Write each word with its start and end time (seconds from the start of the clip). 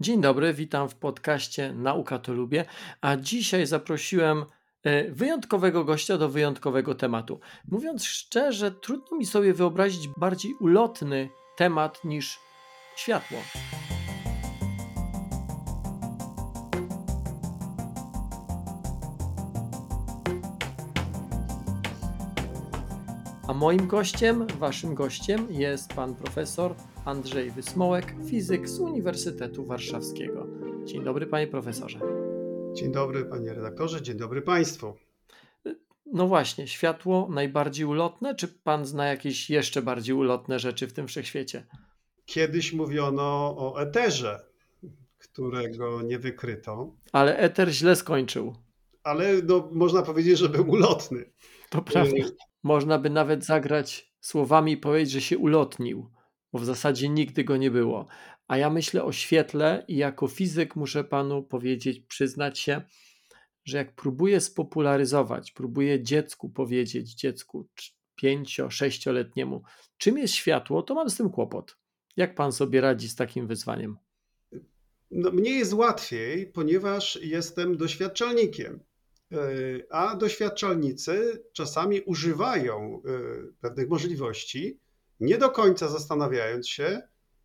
Dzień 0.00 0.20
dobry, 0.20 0.54
witam 0.54 0.88
w 0.88 0.94
podcaście 0.94 1.72
Nauka 1.72 2.18
to 2.18 2.32
lubię, 2.32 2.64
a 3.00 3.16
dzisiaj 3.16 3.66
zaprosiłem 3.66 4.44
e, 4.82 5.10
wyjątkowego 5.10 5.84
gościa 5.84 6.18
do 6.18 6.28
wyjątkowego 6.28 6.94
tematu. 6.94 7.40
Mówiąc 7.68 8.04
szczerze, 8.04 8.70
trudno 8.70 9.16
mi 9.16 9.26
sobie 9.26 9.54
wyobrazić 9.54 10.08
bardziej 10.16 10.54
ulotny 10.54 11.28
temat 11.56 12.04
niż 12.04 12.38
światło. 12.96 13.38
Moim 23.56 23.86
gościem, 23.86 24.46
waszym 24.46 24.94
gościem 24.94 25.46
jest 25.50 25.94
pan 25.94 26.14
profesor 26.14 26.74
Andrzej 27.04 27.50
Wysmołek, 27.50 28.14
fizyk 28.28 28.68
z 28.68 28.80
Uniwersytetu 28.80 29.64
Warszawskiego. 29.64 30.46
Dzień 30.84 31.04
dobry, 31.04 31.26
panie 31.26 31.46
profesorze. 31.46 32.00
Dzień 32.72 32.92
dobry, 32.92 33.24
panie 33.24 33.54
redaktorze, 33.54 34.02
dzień 34.02 34.16
dobry 34.16 34.42
państwu. 34.42 34.94
No 36.12 36.26
właśnie, 36.26 36.68
światło 36.68 37.28
najbardziej 37.30 37.86
ulotne, 37.86 38.34
czy 38.34 38.48
pan 38.48 38.86
zna 38.86 39.06
jakieś 39.06 39.50
jeszcze 39.50 39.82
bardziej 39.82 40.14
ulotne 40.14 40.58
rzeczy 40.58 40.86
w 40.86 40.92
tym 40.92 41.08
wszechświecie? 41.08 41.66
Kiedyś 42.26 42.72
mówiono 42.72 43.54
o 43.58 43.82
eterze, 43.82 44.40
którego 45.18 46.02
nie 46.02 46.18
wykryto. 46.18 46.94
Ale 47.12 47.38
eter 47.38 47.70
źle 47.70 47.96
skończył. 47.96 48.54
Ale 49.02 49.32
no, 49.42 49.68
można 49.72 50.02
powiedzieć, 50.02 50.38
że 50.38 50.48
był 50.48 50.70
ulotny. 50.70 51.24
To 51.70 51.82
prawda. 51.82 52.16
Można 52.66 52.98
by 52.98 53.10
nawet 53.10 53.44
zagrać 53.44 54.12
słowami 54.20 54.72
i 54.72 54.76
powiedzieć, 54.76 55.12
że 55.12 55.20
się 55.20 55.38
ulotnił 55.38 56.10
bo 56.56 56.58
w 56.58 56.64
zasadzie 56.64 57.08
nigdy 57.08 57.44
go 57.44 57.56
nie 57.56 57.70
było. 57.70 58.06
A 58.48 58.56
ja 58.56 58.70
myślę 58.70 59.04
o 59.04 59.12
świetle 59.12 59.84
i 59.88 59.96
jako 59.96 60.28
fizyk 60.28 60.76
muszę 60.76 61.04
panu 61.04 61.42
powiedzieć, 61.42 62.00
przyznać 62.00 62.58
się, 62.58 62.82
że 63.64 63.76
jak 63.76 63.94
próbuję 63.94 64.40
spopularyzować, 64.40 65.52
próbuję 65.52 66.02
dziecku 66.02 66.48
powiedzieć, 66.48 67.14
dziecku 67.14 67.68
pięcio, 68.14 68.70
sześcioletniemu, 68.70 69.62
czym 69.98 70.18
jest 70.18 70.34
światło, 70.34 70.82
to 70.82 70.94
mam 70.94 71.10
z 71.10 71.16
tym 71.16 71.30
kłopot. 71.30 71.76
Jak 72.16 72.34
pan 72.34 72.52
sobie 72.52 72.80
radzi 72.80 73.08
z 73.08 73.16
takim 73.16 73.46
wyzwaniem? 73.46 73.96
No, 75.10 75.30
mnie 75.30 75.50
jest 75.50 75.72
łatwiej, 75.72 76.46
ponieważ 76.46 77.18
jestem 77.22 77.76
doświadczalnikiem. 77.76 78.80
E, 79.32 79.38
a 79.90 80.16
doświadczalnicy 80.16 81.44
czasami 81.52 82.00
używają 82.00 83.02
e, 83.04 83.10
pewnych 83.60 83.88
możliwości, 83.88 84.80
nie 85.20 85.38
do 85.38 85.50
końca 85.50 85.88
zastanawiając 85.88 86.68
się, 86.68 87.02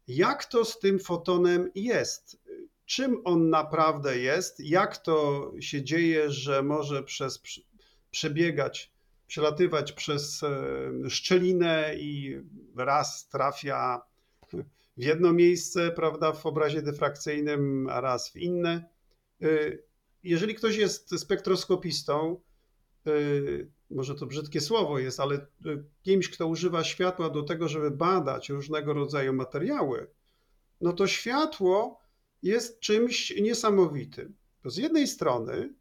jak 0.08 0.46
to 0.46 0.66
z 0.66 0.80
tym 0.80 1.00
fotonem 1.00 1.72
jest, 1.76 2.42
czym 2.86 3.22
on 3.24 3.50
naprawdę 3.50 4.18
jest, 4.18 4.60
jak 4.60 4.98
to 4.98 5.52
się 5.60 5.84
dzieje, 5.84 6.32
że 6.32 6.64
może 6.64 7.04
przez 7.04 7.42
przebiegać, 8.12 8.92
przelatywać 9.28 9.92
przez 9.92 10.44
e, 10.44 11.10
szczelinę 11.10 11.96
i 11.96 12.42
raz 12.76 13.28
trafia 13.28 14.02
w 14.98 15.04
jedno 15.04 15.34
miejsce, 15.34 15.92
prawda, 15.92 16.32
w 16.32 16.46
obrazie 16.46 16.82
dyfrakcyjnym, 16.82 17.88
a 17.92 18.02
raz 18.02 18.32
w 18.32 18.36
inne. 18.36 18.90
Jeżeli 20.24 20.56
ktoś 20.56 20.78
jest 20.78 21.20
spektroskopistą, 21.20 22.42
e, 23.08 23.12
może 23.90 24.16
to 24.16 24.26
brzydkie 24.26 24.62
słowo 24.62 25.00
jest, 25.00 25.20
ale 25.20 25.36
e, 25.36 25.48
kimś, 26.02 26.30
kto 26.30 26.48
używa 26.48 26.84
światła 26.84 27.30
do 27.30 27.44
tego, 27.44 27.68
żeby 27.68 27.92
badać 27.92 28.50
różnego 28.50 28.94
rodzaju 28.94 29.34
materiały, 29.34 30.08
no 30.82 30.94
to 30.94 31.08
światło 31.08 32.02
jest 32.44 32.80
czymś 32.80 33.42
niesamowitym. 33.42 34.36
Bo 34.64 34.70
z 34.70 34.78
jednej 34.78 35.08
strony 35.08 35.74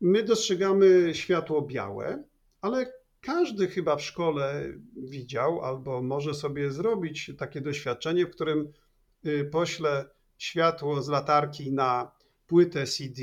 my 0.00 0.22
dostrzegamy 0.22 1.14
światło 1.14 1.62
białe, 1.62 2.24
ale 2.60 2.92
każdy 3.20 3.68
chyba 3.68 3.96
w 3.96 4.02
szkole 4.02 4.72
widział 4.96 5.60
albo 5.60 6.02
może 6.02 6.34
sobie 6.34 6.72
zrobić 6.72 7.30
takie 7.38 7.60
doświadczenie, 7.60 8.26
w 8.26 8.30
którym 8.30 8.72
y, 9.26 9.44
pośle 9.52 10.10
światło 10.38 11.02
z 11.02 11.08
latarki 11.08 11.72
na 11.72 12.17
płytę 12.48 12.86
CD 12.86 13.22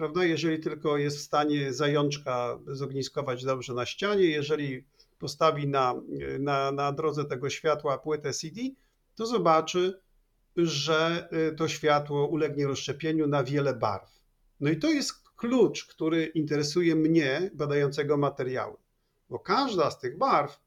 prawda? 0.00 0.24
Jeżeli 0.24 0.60
tylko 0.60 0.98
jest 0.98 1.18
w 1.18 1.20
stanie 1.20 1.72
zajączka 1.72 2.58
zogniskować 2.66 3.44
dobrze 3.44 3.74
na 3.74 3.86
ścianie, 3.86 4.24
jeżeli 4.24 4.84
postawi 5.18 5.68
na, 5.68 5.94
na, 6.38 6.72
na 6.72 6.92
drodze 6.92 7.24
tego 7.24 7.50
światła 7.50 7.98
płytę 7.98 8.32
CD, 8.32 8.60
to 9.14 9.26
zobaczy, 9.26 10.00
że 10.56 11.28
y, 11.50 11.54
to 11.54 11.68
światło 11.68 12.26
ulegnie 12.26 12.66
rozszczepieniu 12.66 13.26
na 13.26 13.44
wiele 13.44 13.74
barw. 13.74 14.20
No 14.60 14.70
i 14.70 14.76
to 14.76 14.90
jest 14.90 15.12
klucz, 15.36 15.86
który 15.86 16.26
interesuje 16.26 16.96
mnie, 16.96 17.50
badającego 17.54 18.16
materiały, 18.16 18.76
bo 19.28 19.38
każda 19.38 19.90
z 19.90 19.98
tych 19.98 20.18
barw 20.18 20.60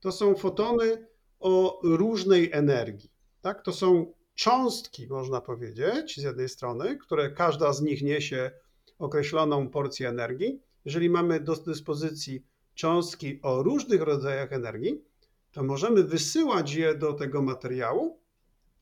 to 0.00 0.12
są 0.12 0.34
fotony 0.34 1.06
o 1.40 1.80
różnej 1.82 2.52
energii. 2.52 3.10
Tak? 3.40 3.62
To 3.62 3.72
są 3.72 4.12
cząstki, 4.40 5.06
można 5.06 5.40
powiedzieć, 5.40 6.20
z 6.20 6.22
jednej 6.22 6.48
strony, 6.48 6.96
które 6.96 7.30
każda 7.30 7.72
z 7.72 7.82
nich 7.82 8.02
niesie 8.02 8.50
określoną 8.98 9.68
porcję 9.68 10.08
energii. 10.08 10.60
Jeżeli 10.84 11.10
mamy 11.10 11.40
do 11.40 11.56
dyspozycji 11.56 12.46
cząstki 12.74 13.38
o 13.42 13.62
różnych 13.62 14.02
rodzajach 14.02 14.52
energii, 14.52 15.04
to 15.52 15.62
możemy 15.62 16.04
wysyłać 16.04 16.74
je 16.74 16.94
do 16.94 17.12
tego 17.12 17.42
materiału 17.42 18.20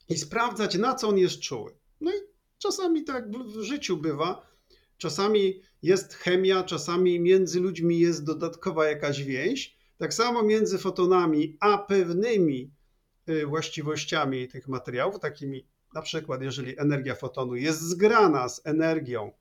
i 0.08 0.18
sprawdzać, 0.18 0.74
na 0.74 0.94
co 0.94 1.08
on 1.08 1.18
jest 1.18 1.40
czuły. 1.40 1.72
No 2.00 2.10
i 2.10 2.18
czasami 2.58 3.04
tak 3.04 3.30
w 3.30 3.62
życiu 3.62 3.96
bywa. 3.96 4.46
Czasami 4.96 5.62
jest 5.82 6.14
chemia, 6.14 6.62
czasami 6.62 7.20
między 7.20 7.60
ludźmi 7.60 8.00
jest 8.00 8.24
dodatkowa 8.24 8.88
jakaś 8.88 9.22
więź. 9.22 9.76
Tak 9.96 10.14
samo 10.14 10.42
między 10.42 10.78
fotonami 10.78 11.56
a 11.60 11.78
pewnymi 11.78 12.70
właściwościami 13.46 14.48
tych 14.48 14.68
materiałów, 14.68 15.20
takimi 15.20 15.66
na 15.94 16.02
przykład, 16.02 16.42
jeżeli 16.42 16.80
energia 16.80 17.14
fotonu 17.14 17.56
jest 17.56 17.80
zgrana 17.80 18.48
z 18.48 18.66
energią 18.66 19.32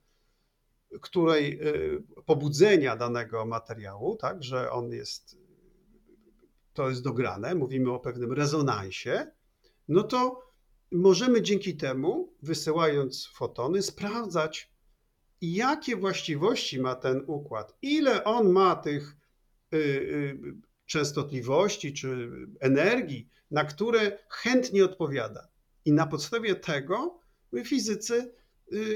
której 1.00 1.60
y, 1.66 2.02
pobudzenia 2.26 2.96
danego 2.96 3.46
materiału, 3.46 4.16
tak, 4.16 4.42
że 4.42 4.70
on 4.70 4.92
jest, 4.92 5.38
to 6.72 6.88
jest 6.88 7.02
dograne, 7.02 7.54
mówimy 7.54 7.92
o 7.92 8.00
pewnym 8.00 8.32
rezonansie, 8.32 9.26
no 9.88 10.02
to 10.02 10.42
możemy 10.92 11.42
dzięki 11.42 11.76
temu, 11.76 12.34
wysyłając 12.42 13.26
fotony, 13.26 13.82
sprawdzać, 13.82 14.72
jakie 15.40 15.96
właściwości 15.96 16.80
ma 16.80 16.94
ten 16.94 17.22
układ, 17.26 17.76
ile 17.82 18.24
on 18.24 18.52
ma 18.52 18.76
tych 18.76 19.16
y, 19.74 19.76
y, 19.76 20.38
częstotliwości 20.86 21.92
czy 21.92 22.30
energii, 22.60 23.28
na 23.50 23.64
które 23.64 24.18
chętnie 24.28 24.84
odpowiada. 24.84 25.48
I 25.84 25.92
na 25.92 26.06
podstawie 26.06 26.54
tego 26.54 27.20
my 27.52 27.64
fizycy 27.64 28.34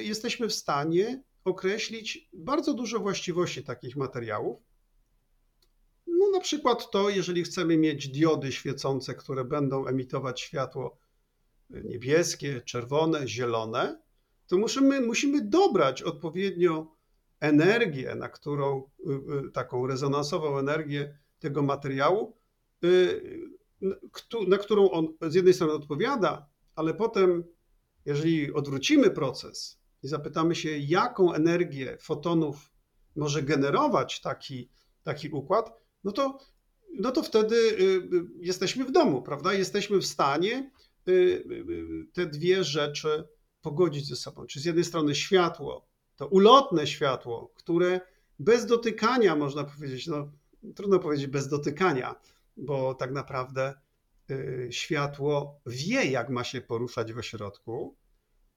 jesteśmy 0.01 0.49
w 0.49 0.55
stanie 0.55 1.23
określić 1.45 2.29
bardzo 2.33 2.75
dużo 2.75 3.01
właściwości 3.01 3.65
takich 3.65 3.97
materiałów. 3.97 4.63
No 6.07 6.31
na 6.31 6.41
przykład 6.41 6.91
to, 6.91 7.11
jeżeli 7.11 7.43
chcemy 7.43 7.77
mieć 7.77 8.09
diody 8.09 8.53
świecące, 8.53 9.15
które 9.15 9.45
będą 9.45 9.87
emitować 9.87 10.41
światło 10.41 10.99
niebieskie, 11.71 12.61
czerwone, 12.61 13.29
zielone, 13.29 14.03
to 14.47 14.59
musimy, 14.59 15.01
musimy 15.01 15.49
dobrać 15.49 16.03
odpowiednio 16.03 16.97
energię, 17.41 18.15
na 18.15 18.29
którą, 18.29 18.91
y, 19.07 19.47
y, 19.47 19.51
taką 19.51 19.87
rezonansową 19.87 20.59
energię 20.59 21.19
tego 21.39 21.63
materiału, 21.63 22.37
y, 22.85 23.41
na 24.49 24.59
którą 24.59 24.91
on 24.91 25.09
z 25.23 25.35
jednej 25.35 25.55
strony 25.55 25.73
odpowiada, 25.73 26.49
ale 26.75 26.95
potem, 26.95 27.45
jeżeli 28.05 28.53
odwrócimy 28.53 29.11
proces 29.11 29.81
i 30.03 30.09
zapytamy 30.09 30.55
się, 30.55 30.79
jaką 30.79 31.33
energię 31.33 31.97
fotonów 32.01 32.73
może 33.17 33.43
generować 33.43 34.21
taki, 34.21 34.71
taki 35.03 35.29
układ, 35.29 35.73
no 36.05 36.13
to, 36.13 36.39
no 36.95 37.13
to 37.13 37.23
wtedy 37.23 37.57
y, 37.57 37.83
y, 37.83 38.25
jesteśmy 38.41 38.85
w 38.85 38.93
domu, 38.93 39.23
prawda? 39.23 39.53
Jesteśmy 39.53 39.99
w 39.99 40.07
stanie 40.07 40.71
y, 41.09 41.45
te 42.13 42.27
dwie 42.27 42.65
rzeczy 42.65 43.29
pogodzić 43.63 44.09
ze 44.09 44.17
sobą. 44.17 44.47
Czy 44.47 44.61
z 44.61 44.65
jednej 44.65 44.85
strony 44.85 45.15
światło, 45.15 45.89
to 46.17 46.27
ulotne 46.27 46.87
światło, 46.87 47.53
które 47.55 48.01
bez 48.39 48.67
dotykania, 48.67 49.37
można 49.37 49.65
powiedzieć, 49.65 50.07
no 50.07 50.33
trudno 50.75 50.99
powiedzieć 50.99 51.27
bez 51.27 51.49
dotykania, 51.49 52.15
bo 52.57 52.95
tak 52.95 53.13
naprawdę 53.13 53.75
światło 54.71 55.61
wie, 55.67 56.05
jak 56.05 56.31
ma 56.31 56.45
się 56.45 56.61
poruszać 56.61 57.13
w 57.13 57.19
ośrodku, 57.19 57.97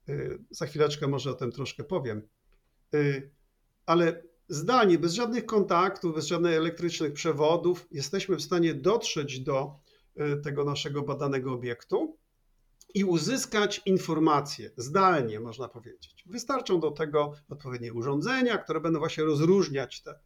Y, 0.09 0.39
za 0.49 0.65
chwileczkę 0.65 1.07
może 1.07 1.31
o 1.31 1.33
tym 1.33 1.51
troszkę 1.51 1.83
powiem. 1.83 2.27
Y, 2.95 3.31
ale 3.85 4.23
zdalnie, 4.49 4.99
bez 4.99 5.13
żadnych 5.13 5.45
kontaktów, 5.45 6.15
bez 6.15 6.25
żadnych 6.25 6.53
elektrycznych 6.53 7.13
przewodów, 7.13 7.87
jesteśmy 7.91 8.35
w 8.35 8.41
stanie 8.41 8.73
dotrzeć 8.73 9.39
do 9.39 9.79
y, 10.19 10.37
tego 10.37 10.63
naszego 10.63 11.01
badanego 11.01 11.53
obiektu 11.53 12.17
i 12.93 13.03
uzyskać 13.03 13.81
informacje 13.85 14.71
zdalnie, 14.77 15.39
można 15.39 15.67
powiedzieć. 15.67 16.23
Wystarczą 16.25 16.79
do 16.79 16.91
tego 16.91 17.33
odpowiednie 17.49 17.93
urządzenia, 17.93 18.57
które 18.57 18.81
będą 18.81 18.99
właśnie 18.99 19.23
rozróżniać 19.23 20.01
te 20.01 20.19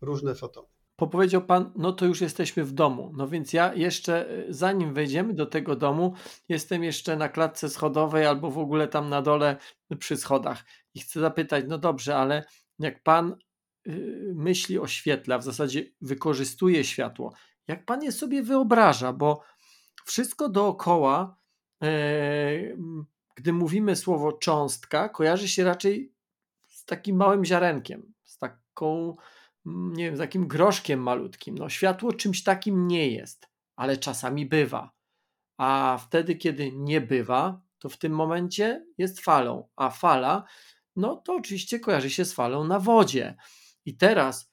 różne 0.00 0.34
fotony. 0.34 0.68
Powiedział 1.06 1.42
pan, 1.42 1.72
no 1.76 1.92
to 1.92 2.06
już 2.06 2.20
jesteśmy 2.20 2.64
w 2.64 2.72
domu. 2.72 3.12
No 3.16 3.28
więc 3.28 3.52
ja 3.52 3.74
jeszcze, 3.74 4.30
e, 4.30 4.44
zanim 4.48 4.94
wejdziemy 4.94 5.34
do 5.34 5.46
tego 5.46 5.76
domu, 5.76 6.14
jestem 6.48 6.84
jeszcze 6.84 7.16
na 7.16 7.28
klatce 7.28 7.68
schodowej 7.68 8.26
albo 8.26 8.50
w 8.50 8.58
ogóle 8.58 8.88
tam 8.88 9.08
na 9.08 9.22
dole 9.22 9.56
przy 9.98 10.16
schodach. 10.16 10.64
I 10.94 11.00
chcę 11.00 11.20
zapytać, 11.20 11.64
no 11.68 11.78
dobrze, 11.78 12.16
ale 12.16 12.44
jak 12.78 13.02
pan 13.02 13.36
y, 13.86 14.32
myśli 14.34 14.78
o 14.78 14.86
świetle, 14.86 15.34
a 15.34 15.38
w 15.38 15.44
zasadzie 15.44 15.84
wykorzystuje 16.00 16.84
światło, 16.84 17.32
jak 17.68 17.84
pan 17.84 18.02
je 18.02 18.12
sobie 18.12 18.42
wyobraża, 18.42 19.12
bo 19.12 19.42
wszystko 20.04 20.48
dookoła, 20.48 21.38
e, 21.82 21.88
gdy 23.36 23.52
mówimy 23.52 23.96
słowo 23.96 24.32
cząstka, 24.32 25.08
kojarzy 25.08 25.48
się 25.48 25.64
raczej 25.64 26.12
z 26.68 26.84
takim 26.84 27.16
małym 27.16 27.44
ziarenkiem, 27.44 28.12
z 28.24 28.38
taką, 28.38 29.16
nie 29.64 30.04
wiem, 30.04 30.18
takim 30.18 30.48
groszkiem 30.48 31.00
malutkim. 31.00 31.58
No, 31.58 31.68
światło 31.68 32.12
czymś 32.12 32.42
takim 32.42 32.88
nie 32.88 33.08
jest, 33.08 33.48
ale 33.76 33.96
czasami 33.96 34.46
bywa. 34.46 34.92
A 35.58 35.98
wtedy, 36.06 36.36
kiedy 36.36 36.72
nie 36.72 37.00
bywa, 37.00 37.60
to 37.78 37.88
w 37.88 37.98
tym 37.98 38.12
momencie 38.12 38.86
jest 38.98 39.20
falą, 39.20 39.68
a 39.76 39.90
fala, 39.90 40.44
no 40.96 41.16
to 41.16 41.34
oczywiście 41.34 41.80
kojarzy 41.80 42.10
się 42.10 42.24
z 42.24 42.32
falą 42.32 42.64
na 42.64 42.78
wodzie. 42.78 43.36
I 43.84 43.96
teraz 43.96 44.52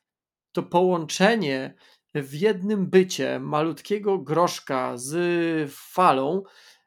to 0.52 0.64
połączenie 0.64 1.74
w 2.16 2.34
jednym 2.34 2.90
bycie 2.90 3.40
malutkiego 3.40 4.20
groszka 4.20 4.98
z 4.98 5.72
falą 5.72 6.44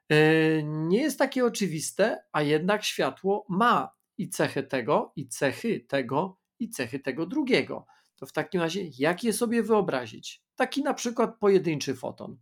e, 0.09 0.63
nie 0.63 1.03
jest 1.03 1.19
takie 1.19 1.45
oczywiste, 1.45 2.25
a 2.33 2.43
jednak 2.43 2.85
światło 2.85 3.47
ma 3.49 3.93
i 4.19 4.29
cechy 4.29 4.63
tego, 4.63 5.13
i 5.17 5.29
cechy 5.29 5.81
tego, 5.81 6.39
i 6.59 6.71
cechy 6.71 6.99
tego 7.01 7.27
drugiego. 7.27 7.87
To 8.23 8.27
w 8.27 8.33
takim 8.33 8.61
razie, 8.61 8.81
jak 8.99 9.25
je 9.25 9.33
sobie 9.33 9.63
wyobrazić? 9.63 10.43
Taki 10.57 10.83
na 10.83 10.95
przykład 10.95 11.39
pojedynczy 11.39 11.95
foton. 11.95 12.39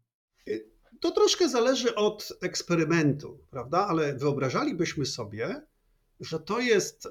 To 1.01 1.11
troszkę 1.11 1.49
zależy 1.49 1.95
od 1.95 2.33
eksperymentu, 2.43 3.39
prawda? 3.51 3.87
Ale 3.87 4.15
wyobrażalibyśmy 4.15 5.07
sobie, 5.07 5.67
że 6.21 6.41
to 6.41 6.61
jest 6.61 7.09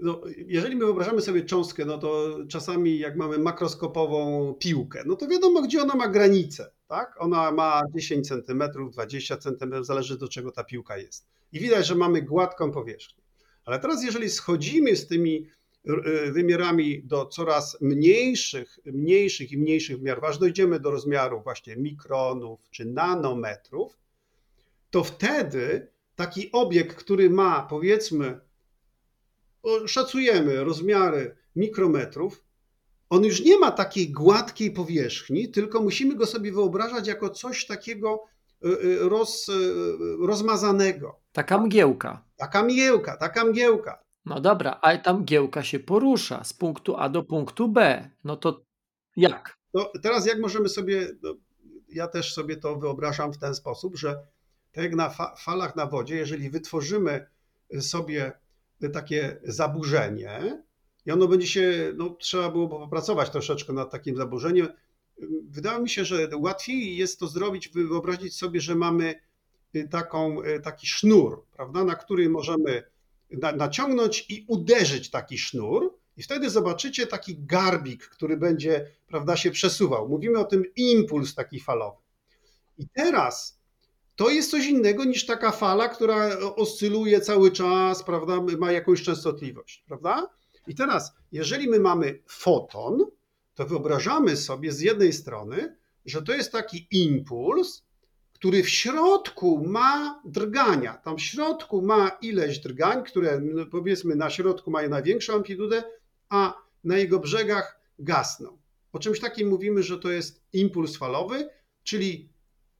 no, 0.00 0.20
jeżeli 0.46 0.76
my 0.76 0.84
wyobrażamy 0.84 1.20
sobie 1.20 1.44
cząstkę, 1.44 1.84
no 1.84 1.98
to 1.98 2.38
czasami 2.48 2.98
jak 2.98 3.16
mamy 3.16 3.38
makroskopową 3.38 4.54
piłkę, 4.54 5.02
no 5.06 5.16
to 5.16 5.28
wiadomo, 5.28 5.62
gdzie 5.62 5.82
ona 5.82 5.94
ma 5.94 6.08
granicę. 6.08 6.70
Tak? 6.86 7.14
Ona 7.18 7.52
ma 7.52 7.82
10 7.94 8.28
cm, 8.28 8.62
20 8.90 9.36
cm, 9.36 9.84
zależy 9.84 10.18
do 10.18 10.28
czego 10.28 10.52
ta 10.52 10.64
piłka 10.64 10.98
jest. 10.98 11.28
I 11.52 11.60
widać, 11.60 11.86
że 11.86 11.94
mamy 11.94 12.22
gładką 12.22 12.70
powierzchnię. 12.70 13.24
Ale 13.64 13.78
teraz, 13.78 14.04
jeżeli 14.04 14.30
schodzimy 14.30 14.96
z 14.96 15.06
tymi 15.06 15.46
wymiarami 16.32 17.02
do 17.02 17.26
coraz 17.26 17.80
mniejszych, 17.80 18.78
mniejszych 18.86 19.52
i 19.52 19.58
mniejszych 19.58 19.98
wymiarów, 19.98 20.24
aż 20.24 20.38
dojdziemy 20.38 20.80
do 20.80 20.90
rozmiarów 20.90 21.44
właśnie 21.44 21.76
mikronów 21.76 22.60
czy 22.70 22.84
nanometrów, 22.84 23.98
to 24.90 25.04
wtedy 25.04 25.88
taki 26.16 26.52
obiekt, 26.52 26.96
który 26.96 27.30
ma 27.30 27.66
powiedzmy 27.70 28.40
szacujemy 29.86 30.64
rozmiary 30.64 31.36
mikrometrów, 31.56 32.44
on 33.10 33.24
już 33.24 33.44
nie 33.44 33.58
ma 33.58 33.70
takiej 33.70 34.12
gładkiej 34.12 34.70
powierzchni, 34.70 35.48
tylko 35.48 35.80
musimy 35.80 36.14
go 36.14 36.26
sobie 36.26 36.52
wyobrażać 36.52 37.08
jako 37.08 37.30
coś 37.30 37.66
takiego 37.66 38.24
e, 38.64 38.68
e, 38.68 39.08
roz, 39.08 39.48
e, 39.48 39.52
rozmazanego. 40.26 41.20
Taka 41.32 41.58
mgiełka. 41.58 42.24
Taka 42.36 42.62
mgiełka, 42.62 43.16
taka 43.16 43.44
mgiełka. 43.44 44.07
No 44.24 44.40
dobra, 44.40 44.78
ale 44.82 44.98
ta 44.98 45.14
mgiełka 45.14 45.62
się 45.62 45.78
porusza 45.78 46.44
z 46.44 46.52
punktu 46.52 46.96
A 46.96 47.08
do 47.08 47.22
punktu 47.22 47.68
B. 47.68 48.10
No 48.24 48.36
to 48.36 48.62
jak? 49.16 49.58
No 49.74 49.90
teraz 50.02 50.26
jak 50.26 50.40
możemy 50.40 50.68
sobie, 50.68 51.08
no, 51.22 51.34
ja 51.88 52.08
też 52.08 52.34
sobie 52.34 52.56
to 52.56 52.76
wyobrażam 52.76 53.32
w 53.32 53.38
ten 53.38 53.54
sposób, 53.54 53.96
że 53.96 54.22
tak 54.72 54.84
jak 54.84 54.94
na 54.94 55.10
falach 55.38 55.76
na 55.76 55.86
wodzie, 55.86 56.16
jeżeli 56.16 56.50
wytworzymy 56.50 57.26
sobie 57.80 58.32
takie 58.92 59.40
zaburzenie 59.44 60.62
i 61.06 61.10
ono 61.10 61.28
będzie 61.28 61.46
się, 61.46 61.92
no 61.96 62.10
trzeba 62.10 62.50
było 62.50 62.68
popracować 62.68 63.30
troszeczkę 63.30 63.72
nad 63.72 63.90
takim 63.90 64.16
zaburzeniem. 64.16 64.68
Wydaje 65.48 65.80
mi 65.80 65.88
się, 65.88 66.04
że 66.04 66.28
łatwiej 66.36 66.96
jest 66.96 67.20
to 67.20 67.26
zrobić, 67.28 67.68
wyobrazić 67.68 68.36
sobie, 68.36 68.60
że 68.60 68.74
mamy 68.74 69.14
taką, 69.90 70.36
taki 70.62 70.86
sznur, 70.86 71.44
prawda, 71.56 71.84
na 71.84 71.94
który 71.94 72.30
możemy 72.30 72.82
naciągnąć 73.56 74.26
i 74.28 74.44
uderzyć 74.48 75.10
taki 75.10 75.38
sznur 75.38 75.98
i 76.16 76.22
wtedy 76.22 76.50
zobaczycie 76.50 77.06
taki 77.06 77.38
garbik, 77.38 78.08
który 78.08 78.36
będzie, 78.36 78.90
prawda, 79.06 79.36
się 79.36 79.50
przesuwał. 79.50 80.08
Mówimy 80.08 80.38
o 80.38 80.44
tym 80.44 80.64
impuls 80.76 81.34
taki 81.34 81.60
falowy. 81.60 82.02
I 82.78 82.88
teraz 82.88 83.58
to 84.16 84.30
jest 84.30 84.50
coś 84.50 84.66
innego 84.66 85.04
niż 85.04 85.26
taka 85.26 85.50
fala, 85.50 85.88
która 85.88 86.38
oscyluje 86.38 87.20
cały 87.20 87.52
czas, 87.52 88.02
prawda, 88.02 88.40
ma 88.58 88.72
jakąś 88.72 89.02
częstotliwość, 89.02 89.84
prawda? 89.86 90.30
I 90.66 90.74
teraz, 90.74 91.12
jeżeli 91.32 91.68
my 91.68 91.80
mamy 91.80 92.22
foton, 92.26 93.04
to 93.54 93.66
wyobrażamy 93.66 94.36
sobie 94.36 94.72
z 94.72 94.80
jednej 94.80 95.12
strony, 95.12 95.76
że 96.04 96.22
to 96.22 96.32
jest 96.32 96.52
taki 96.52 96.86
impuls, 96.90 97.82
który 98.38 98.62
w 98.62 98.68
środku 98.68 99.64
ma 99.66 100.22
drgania. 100.24 100.94
Tam 100.94 101.16
w 101.16 101.22
środku 101.22 101.82
ma 101.82 102.08
ileś 102.08 102.58
drgań, 102.58 103.04
które 103.04 103.40
no, 103.40 103.66
powiedzmy 103.66 104.16
na 104.16 104.30
środku 104.30 104.70
mają 104.70 104.88
największą 104.88 105.34
amplitudę, 105.34 105.82
a 106.28 106.62
na 106.84 106.96
jego 106.96 107.18
brzegach 107.18 107.80
gasną. 107.98 108.58
O 108.92 108.98
czymś 108.98 109.20
takim 109.20 109.48
mówimy, 109.48 109.82
że 109.82 109.98
to 109.98 110.10
jest 110.10 110.42
impuls 110.52 110.96
falowy, 110.96 111.48
czyli 111.84 112.28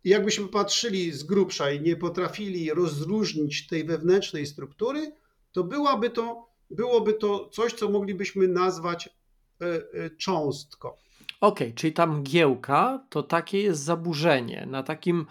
jakbyśmy 0.05 0.49
patrzyli 0.49 1.13
z 1.13 1.25
grubsza 1.25 1.71
i 1.71 1.81
nie 1.81 1.97
potrafili 1.97 2.71
rozróżnić 2.71 3.67
tej 3.67 3.85
wewnętrznej 3.85 4.47
struktury, 4.47 5.13
to 5.53 5.65
byłaby 5.65 6.11
to, 6.11 6.49
byłoby 6.71 7.15
to 7.15 7.49
coś, 7.49 7.73
co 7.73 7.89
moglibyśmy 7.89 8.49
nazwać 8.49 9.09
e, 9.09 9.65
e, 9.65 10.11
cząstką. 10.11 11.08
Okej, 11.41 11.69
okay, 11.69 11.75
czyli 11.75 11.93
ta 11.93 12.07
mgiełka 12.07 13.07
to 13.11 13.23
takie 13.23 13.63
jest 13.63 13.83
zaburzenie 13.83 14.67
na 14.71 14.83
takim, 14.83 15.27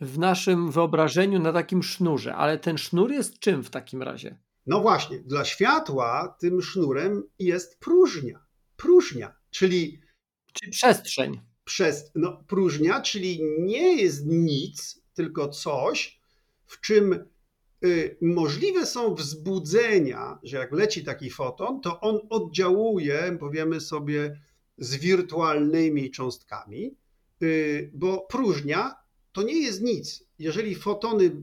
w 0.00 0.18
naszym 0.18 0.70
wyobrażeniu, 0.70 1.38
na 1.38 1.52
takim 1.52 1.82
sznurze, 1.82 2.34
ale 2.34 2.58
ten 2.58 2.78
sznur 2.78 3.12
jest 3.12 3.38
czym 3.38 3.62
w 3.62 3.70
takim 3.70 4.02
razie? 4.02 4.38
No 4.66 4.80
właśnie, 4.80 5.18
dla 5.18 5.44
światła 5.44 6.36
tym 6.40 6.62
sznurem 6.62 7.22
jest 7.38 7.80
próżnia. 7.80 8.46
Próżnia, 8.76 9.34
czyli. 9.50 10.00
Czyli 10.52 10.72
przestrzeń 10.72 11.40
przez 11.66 12.10
no, 12.14 12.44
próżnia, 12.48 13.00
czyli 13.00 13.40
nie 13.58 14.02
jest 14.02 14.26
nic, 14.26 15.02
tylko 15.14 15.48
coś, 15.48 16.20
w 16.66 16.80
czym 16.80 17.24
y, 17.84 18.16
możliwe 18.20 18.86
są 18.86 19.14
wzbudzenia, 19.14 20.38
że 20.42 20.56
jak 20.56 20.72
leci 20.72 21.04
taki 21.04 21.30
foton, 21.30 21.80
to 21.80 22.00
on 22.00 22.20
oddziałuje, 22.30 23.36
powiemy 23.40 23.80
sobie, 23.80 24.40
z 24.78 24.96
wirtualnymi 24.96 26.10
cząstkami, 26.10 26.96
y, 27.42 27.90
bo 27.94 28.26
próżnia 28.30 28.94
to 29.32 29.42
nie 29.42 29.60
jest 29.60 29.82
nic. 29.82 30.24
Jeżeli 30.38 30.74
fotony 30.74 31.42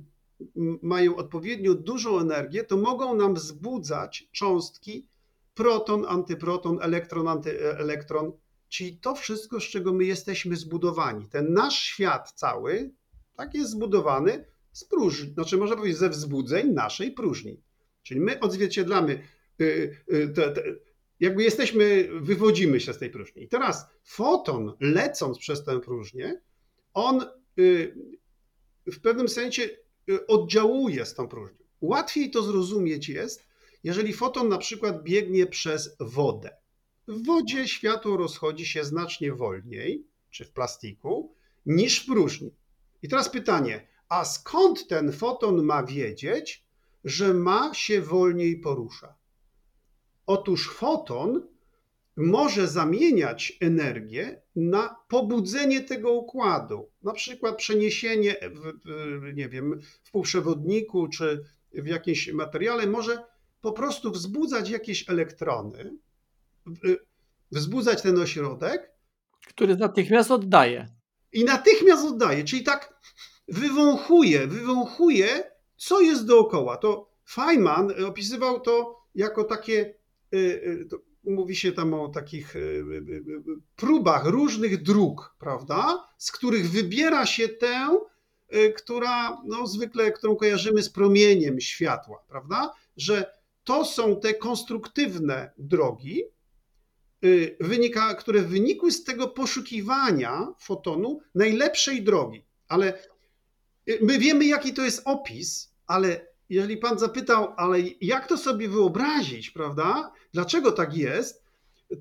mają 0.81 1.15
odpowiednio 1.15 1.73
dużą 1.73 2.19
energię, 2.19 2.63
to 2.63 2.77
mogą 2.77 3.15
nam 3.15 3.33
wzbudzać 3.33 4.29
cząstki 4.31 5.07
proton, 5.53 6.05
antyproton, 6.07 6.79
elektron, 6.81 7.27
antyelektron, 7.27 8.31
Czyli 8.73 8.97
to 8.97 9.15
wszystko, 9.15 9.59
z 9.59 9.63
czego 9.63 9.93
my 9.93 10.05
jesteśmy 10.05 10.55
zbudowani. 10.55 11.27
Ten 11.29 11.53
nasz 11.53 11.79
świat 11.79 12.31
cały 12.31 12.91
tak 13.35 13.53
jest 13.53 13.71
zbudowany 13.71 14.45
z 14.71 14.85
próżni, 14.85 15.33
znaczy 15.33 15.57
można 15.57 15.75
powiedzieć 15.75 15.97
ze 15.97 16.09
wzbudzeń 16.09 16.71
naszej 16.71 17.11
próżni. 17.11 17.61
Czyli 18.03 18.19
my 18.19 18.39
odzwierciedlamy, 18.39 19.23
yy, 19.59 19.97
yy, 20.07 20.27
te, 20.27 20.51
te, 20.51 20.63
jakby 21.23 21.43
jesteśmy, 21.43 22.09
wywodzimy 22.21 22.79
się 22.79 22.93
z 22.93 22.97
tej 22.97 23.09
próżni. 23.09 23.43
I 23.43 23.47
teraz 23.47 23.85
foton, 24.03 24.73
lecąc 24.79 25.37
przez 25.37 25.63
tę 25.63 25.79
próżnię, 25.79 26.41
on 26.93 27.25
yy, 27.57 27.95
w 28.85 28.99
pewnym 28.99 29.29
sensie 29.29 29.69
y, 30.09 30.27
oddziałuje 30.27 31.05
z 31.05 31.13
tą 31.13 31.27
próżnią. 31.27 31.65
Łatwiej 31.81 32.31
to 32.31 32.43
zrozumieć 32.43 33.09
jest, 33.09 33.45
jeżeli 33.83 34.13
foton 34.13 34.49
na 34.49 34.57
przykład 34.57 35.03
biegnie 35.03 35.45
przez 35.45 35.95
wodę. 35.99 36.49
W 37.07 37.25
wodzie 37.25 37.67
światło 37.67 38.17
rozchodzi 38.17 38.65
się 38.65 38.83
znacznie 38.83 39.33
wolniej, 39.33 40.07
czy 40.29 40.45
w 40.45 40.51
plastiku, 40.51 41.35
niż 41.65 42.03
w 42.03 42.05
próżni. 42.05 42.55
I 43.01 43.07
teraz 43.07 43.29
pytanie, 43.29 43.87
a 44.09 44.25
skąd 44.25 44.87
ten 44.87 45.11
foton 45.11 45.63
ma 45.63 45.83
wiedzieć, 45.83 46.65
że 47.03 47.33
ma 47.33 47.73
się 47.73 48.01
wolniej 48.01 48.59
porusza? 48.59 49.22
Otóż 50.25 50.69
foton 50.69 51.47
może 52.17 52.67
zamieniać 52.67 53.57
energię 53.61 54.41
na 54.55 54.95
pobudzenie 55.07 55.81
tego 55.81 56.11
układu. 56.11 56.89
Na 57.03 57.13
przykład 57.13 57.57
przeniesienie, 57.57 58.35
w, 58.85 59.33
nie 59.33 59.49
wiem, 59.49 59.79
w 60.03 60.11
półprzewodniku 60.11 61.07
czy 61.07 61.43
w 61.73 61.87
jakimś 61.87 62.33
materiale 62.33 62.87
może 62.87 63.23
po 63.61 63.71
prostu 63.71 64.11
wzbudzać 64.11 64.69
jakieś 64.69 65.09
elektrony, 65.09 65.97
wzbudzać 67.51 68.01
ten 68.01 68.19
ośrodek. 68.19 68.91
Który 69.47 69.75
natychmiast 69.75 70.31
oddaje. 70.31 70.87
I 71.31 71.43
natychmiast 71.43 72.05
oddaje, 72.05 72.43
czyli 72.43 72.63
tak 72.63 72.93
wywąchuje, 73.47 74.47
wywąchuje, 74.47 75.51
co 75.77 76.01
jest 76.01 76.25
dookoła. 76.25 76.77
To 76.77 77.09
Feynman 77.29 78.05
opisywał 78.05 78.59
to 78.59 79.03
jako 79.15 79.43
takie, 79.43 79.95
mówi 81.23 81.55
się 81.55 81.71
tam 81.71 81.93
o 81.93 82.09
takich 82.09 82.55
y, 82.55 82.83
próbach 83.75 84.25
różnych 84.25 84.83
dróg, 84.83 85.35
prawda, 85.39 86.07
z 86.17 86.31
których 86.31 86.69
wybiera 86.69 87.25
się 87.25 87.49
tę, 87.49 87.99
która 88.75 89.41
no, 89.45 89.67
zwykle, 89.67 90.11
którą 90.11 90.35
kojarzymy 90.35 90.83
z 90.83 90.89
promieniem 90.89 91.61
światła, 91.61 92.23
prawda, 92.27 92.73
że 92.97 93.33
to 93.63 93.85
są 93.85 94.19
te 94.19 94.33
konstruktywne 94.33 95.51
drogi, 95.57 96.23
wynika, 97.59 98.15
które 98.15 98.41
wynikły 98.41 98.91
z 98.91 99.03
tego 99.03 99.27
poszukiwania 99.27 100.47
fotonu 100.59 101.19
najlepszej 101.35 102.03
drogi. 102.03 102.45
Ale 102.67 103.03
my 104.01 104.19
wiemy, 104.19 104.45
jaki 104.45 104.73
to 104.73 104.81
jest 104.81 105.01
opis, 105.05 105.73
ale 105.87 106.32
jeżeli 106.53 106.77
pan 106.77 106.99
zapytał, 106.99 107.53
ale 107.57 107.77
jak 108.01 108.27
to 108.27 108.37
sobie 108.37 108.69
wyobrazić, 108.69 109.51
prawda? 109.51 110.11
Dlaczego 110.33 110.71
tak 110.71 110.97
jest? 110.97 111.43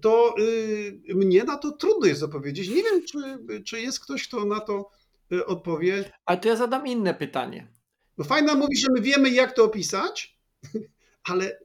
To 0.01 0.35
y, 0.39 1.15
mnie 1.15 1.45
na 1.45 1.57
to 1.57 1.73
trudno 1.73 2.07
jest 2.07 2.23
opowiedzieć. 2.23 2.69
Nie 2.69 2.83
wiem, 2.83 3.03
czy, 3.05 3.39
czy 3.65 3.81
jest 3.81 4.01
ktoś, 4.01 4.29
kto 4.29 4.45
na 4.45 4.61
to 4.61 4.91
y, 5.33 5.47
odpowie. 5.47 6.13
Ale 6.25 6.39
to 6.39 6.49
ja 6.49 6.57
zadam 6.57 6.87
inne 6.87 7.15
pytanie. 7.15 7.69
Fajna 8.25 8.55
mówi, 8.55 8.77
że 8.77 8.87
my 8.93 9.01
wiemy, 9.01 9.31
jak 9.31 9.53
to 9.53 9.65
opisać, 9.65 10.39
ale 11.31 11.59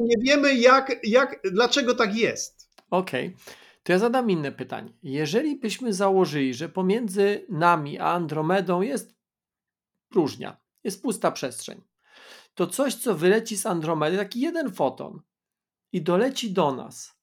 nie 0.00 0.16
wiemy, 0.22 0.54
jak, 0.54 0.96
jak, 1.04 1.40
dlaczego 1.52 1.94
tak 1.94 2.16
jest. 2.16 2.68
Okej. 2.90 3.26
Okay. 3.26 3.54
To 3.82 3.92
ja 3.92 3.98
zadam 3.98 4.30
inne 4.30 4.52
pytanie. 4.52 4.92
Jeżeli 5.02 5.56
byśmy 5.56 5.92
założyli, 5.92 6.54
że 6.54 6.68
pomiędzy 6.68 7.46
nami 7.48 7.98
a 7.98 8.04
Andromedą 8.04 8.82
jest 8.82 9.14
próżnia, 10.08 10.56
jest 10.84 11.02
pusta 11.02 11.30
przestrzeń, 11.30 11.82
to 12.58 12.66
coś, 12.66 12.94
co 12.94 13.14
wyleci 13.14 13.56
z 13.56 13.66
Andromedy, 13.66 14.16
taki 14.16 14.40
jeden 14.40 14.72
foton 14.72 15.20
i 15.92 16.02
doleci 16.02 16.52
do 16.52 16.74
nas, 16.74 17.14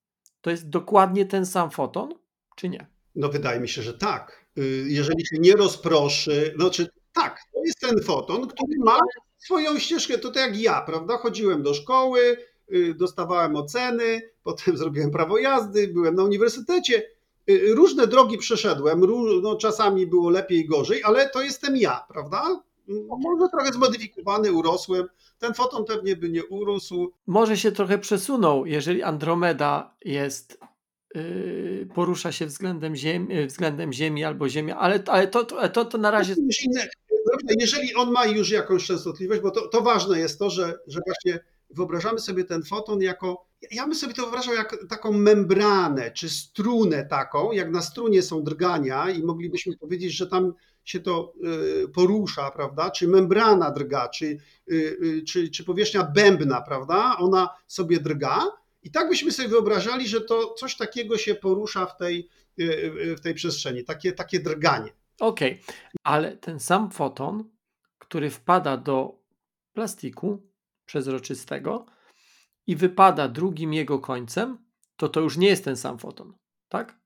to 0.42 0.50
jest 0.50 0.70
dokładnie 0.70 1.26
ten 1.26 1.46
sam 1.46 1.72
foton, 1.72 2.14
czy 2.56 2.70
nie? 2.70 2.88
No 3.16 3.30
wydaje 3.30 3.60
mi 3.60 3.70
się, 3.70 3.82
że 3.82 3.94
tak. 3.94 4.46
Y, 4.58 4.86
jeżeli 4.88 5.26
się 5.26 5.36
nie 5.40 5.54
rozproszy, 5.54 6.54
znaczy 6.58 6.88
tak, 7.14 7.40
to 7.54 7.60
jest 7.66 7.80
ten 7.80 8.04
foton, 8.04 8.48
który 8.48 8.74
ma 8.86 9.00
swoją 9.38 9.80
ścieżkę, 9.80 10.18
to 10.18 10.32
tak 10.32 10.48
jak 10.48 10.62
ja, 10.62 10.82
prawda? 10.82 11.18
Chodziłem 11.18 11.64
do 11.64 11.74
szkoły, 11.74 12.38
y, 12.74 12.94
dostawałem 12.94 13.56
oceny, 13.56 14.22
potem 14.44 14.78
zrobiłem 14.82 15.12
prawo 15.12 15.38
jazdy, 15.38 15.88
byłem 15.88 16.16
na 16.16 16.24
uniwersytecie, 16.24 17.04
y, 17.50 17.76
różne 17.76 18.08
drogi 18.08 18.38
przeszedłem, 18.38 19.02
no, 19.42 19.56
czasami 19.56 20.08
było 20.08 20.30
lepiej, 20.30 20.68
gorzej, 20.68 21.04
ale 21.04 21.30
to 21.30 21.42
jestem 21.42 21.78
ja, 21.78 22.06
prawda? 22.14 22.64
No, 22.88 23.18
może 23.18 23.50
trochę 23.52 23.74
zmodyfikowany, 23.74 24.52
urosłem. 24.52 25.08
Ten 25.40 25.54
foton 25.54 25.86
pewnie 25.86 26.16
by 26.16 26.30
nie 26.30 26.46
urósł. 26.46 27.12
Może 27.28 27.58
się 27.58 27.72
trochę 27.72 27.98
przesunął, 27.98 28.66
jeżeli 28.66 29.04
Andromeda 29.04 29.96
jest 30.06 30.60
yy, 31.16 31.88
porusza 31.96 32.32
się 32.32 32.46
względem 32.46 32.96
Ziemi, 32.96 33.48
względem 33.48 33.94
ziemi 33.94 34.24
albo 34.24 34.50
Ziemia, 34.50 34.78
ale, 34.78 35.04
ale 35.08 35.28
to, 35.28 35.44
to, 35.44 35.70
to, 35.70 35.86
to 35.86 35.98
na 35.98 36.12
razie. 36.12 36.36
Jeżeli 37.60 37.96
on 37.96 38.12
ma 38.12 38.26
już 38.26 38.50
jakąś 38.52 38.86
częstotliwość, 38.86 39.42
bo 39.42 39.52
to, 39.52 39.68
to 39.68 39.82
ważne 39.82 40.20
jest 40.20 40.40
to, 40.40 40.50
że, 40.50 40.80
że 40.88 41.00
właśnie 41.06 41.40
wyobrażamy 41.70 42.20
sobie 42.20 42.44
ten 42.44 42.64
foton 42.64 43.02
jako, 43.02 43.46
ja 43.72 43.84
bym 43.84 43.96
sobie 43.96 44.14
to 44.14 44.22
wyobrażał 44.22 44.56
jak 44.56 44.78
taką 44.90 45.12
membranę, 45.12 46.12
czy 46.12 46.30
strunę 46.30 47.06
taką, 47.06 47.52
jak 47.52 47.72
na 47.72 47.82
strunie 47.82 48.22
są 48.22 48.44
drgania 48.44 49.10
i 49.10 49.24
moglibyśmy 49.24 49.78
powiedzieć, 49.78 50.14
że 50.14 50.28
tam 50.28 50.54
się 50.86 51.00
to 51.00 51.34
y, 51.84 51.88
porusza, 51.88 52.52
prawda, 52.52 52.92
czy 52.92 53.08
membrana 53.08 53.72
drga, 53.72 54.10
czy, 54.10 54.26
y, 54.26 54.38
y, 54.72 55.24
czy, 55.28 55.50
czy 55.50 55.64
powierzchnia 55.64 56.04
bębna, 56.04 56.62
prawda, 56.62 57.18
ona 57.18 57.50
sobie 57.68 58.00
drga 58.00 58.52
i 58.84 58.92
tak 58.92 59.10
byśmy 59.10 59.32
sobie 59.32 59.50
wyobrażali, 59.50 60.08
że 60.08 60.22
to 60.22 60.54
coś 60.54 60.78
takiego 60.78 61.18
się 61.18 61.36
porusza 61.36 61.86
w 61.86 61.98
tej, 61.98 62.30
w 63.18 63.20
tej 63.24 63.34
przestrzeni, 63.34 63.84
takie, 63.84 64.12
takie 64.12 64.40
drganie. 64.40 64.92
Okej, 65.20 65.52
okay. 65.64 65.76
ale 66.04 66.38
ten 66.38 66.60
sam 66.60 66.92
foton, 66.92 67.50
który 68.00 68.30
wpada 68.30 68.78
do 68.78 69.20
plastiku 69.74 70.50
przezroczystego 70.86 71.86
i 72.68 72.76
wypada 72.76 73.28
drugim 73.28 73.74
jego 73.74 74.00
końcem, 74.00 74.58
to 74.96 75.10
to 75.10 75.22
już 75.22 75.38
nie 75.38 75.48
jest 75.48 75.64
ten 75.64 75.78
sam 75.78 76.00
foton, 76.00 76.34
tak? 76.70 77.00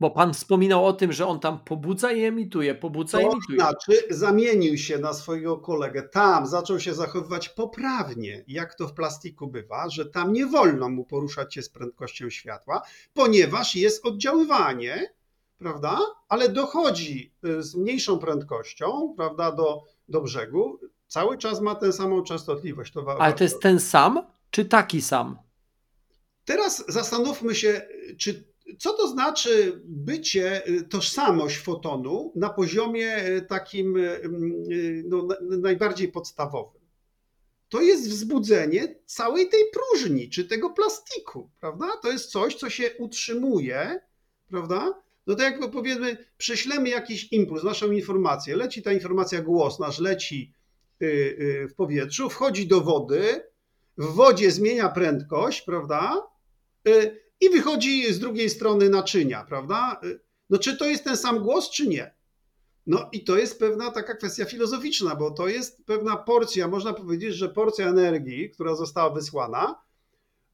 Bo 0.00 0.10
pan 0.10 0.34
wspominał 0.34 0.86
o 0.86 0.92
tym, 0.92 1.12
że 1.12 1.26
on 1.26 1.40
tam 1.40 1.58
pobudza 1.58 2.12
i 2.12 2.24
emituje, 2.24 2.74
pobudza 2.74 3.18
to 3.18 3.22
i 3.22 3.26
emituje. 3.26 3.58
znaczy 3.58 3.92
zamienił 4.10 4.76
się 4.76 4.98
na 4.98 5.14
swojego 5.14 5.56
kolegę. 5.56 6.02
Tam 6.02 6.46
zaczął 6.46 6.80
się 6.80 6.94
zachowywać 6.94 7.48
poprawnie, 7.48 8.44
jak 8.48 8.74
to 8.74 8.88
w 8.88 8.92
plastiku 8.92 9.46
bywa, 9.46 9.90
że 9.90 10.06
tam 10.06 10.32
nie 10.32 10.46
wolno 10.46 10.88
mu 10.88 11.04
poruszać 11.04 11.54
się 11.54 11.62
z 11.62 11.68
prędkością 11.68 12.30
światła, 12.30 12.82
ponieważ 13.14 13.76
jest 13.76 14.06
oddziaływanie, 14.06 15.14
prawda? 15.58 15.98
Ale 16.28 16.48
dochodzi 16.48 17.32
y, 17.44 17.62
z 17.62 17.74
mniejszą 17.74 18.18
prędkością, 18.18 19.14
prawda, 19.16 19.52
do, 19.52 19.82
do 20.08 20.20
brzegu. 20.20 20.80
Cały 21.06 21.38
czas 21.38 21.60
ma 21.60 21.74
tę 21.74 21.92
samą 21.92 22.22
częstotliwość. 22.22 22.92
To 22.92 23.16
Ale 23.20 23.32
to 23.32 23.44
jest 23.44 23.62
ten 23.62 23.80
sam, 23.80 24.22
czy 24.50 24.64
taki 24.64 25.02
sam? 25.02 25.38
Teraz 26.44 26.84
zastanówmy 26.88 27.54
się, 27.54 27.82
czy 28.18 28.44
co 28.78 28.92
to 28.92 29.08
znaczy 29.08 29.80
bycie, 29.84 30.68
y, 30.68 30.82
tożsamość 30.82 31.58
fotonu 31.58 32.32
na 32.36 32.50
poziomie 32.50 33.26
y, 33.26 33.42
takim 33.42 33.96
y, 33.96 35.04
no, 35.06 35.28
najbardziej 35.40 36.08
podstawowym? 36.08 36.82
To 37.68 37.80
jest 37.80 38.08
wzbudzenie 38.08 38.94
całej 39.06 39.48
tej 39.48 39.60
próżni, 39.72 40.30
czy 40.30 40.44
tego 40.44 40.70
plastiku, 40.70 41.50
prawda? 41.60 41.86
To 42.02 42.12
jest 42.12 42.30
coś, 42.30 42.54
co 42.54 42.70
się 42.70 42.90
utrzymuje, 42.98 44.00
prawda? 44.48 45.02
No 45.26 45.34
to 45.34 45.42
jak 45.42 45.70
powiedzmy, 45.70 46.16
prześlemy 46.38 46.88
jakiś 46.88 47.32
impuls, 47.32 47.64
naszą 47.64 47.90
informację, 47.90 48.56
leci 48.56 48.82
ta 48.82 48.92
informacja 48.92 49.42
głosna, 49.42 49.90
leci 50.00 50.52
w 51.70 51.74
powietrzu, 51.76 52.30
wchodzi 52.30 52.66
do 52.66 52.80
wody, 52.80 53.42
w 53.98 54.04
wodzie 54.04 54.50
zmienia 54.50 54.88
prędkość, 54.88 55.62
prawda? 55.62 56.22
I 57.40 57.50
wychodzi 57.50 58.12
z 58.12 58.18
drugiej 58.18 58.50
strony 58.50 58.88
naczynia, 58.88 59.44
prawda? 59.44 60.00
No 60.50 60.58
czy 60.58 60.76
to 60.76 60.84
jest 60.84 61.04
ten 61.04 61.16
sam 61.16 61.38
głos, 61.38 61.70
czy 61.70 61.88
nie? 61.88 62.14
No 62.86 63.08
i 63.12 63.24
to 63.24 63.38
jest 63.38 63.58
pewna 63.58 63.90
taka 63.90 64.14
kwestia 64.14 64.44
filozoficzna, 64.44 65.16
bo 65.16 65.30
to 65.30 65.48
jest 65.48 65.84
pewna 65.86 66.16
porcja, 66.16 66.68
można 66.68 66.92
powiedzieć, 66.92 67.34
że 67.34 67.48
porcja 67.48 67.88
energii, 67.88 68.50
która 68.50 68.74
została 68.74 69.10
wysłana, 69.10 69.82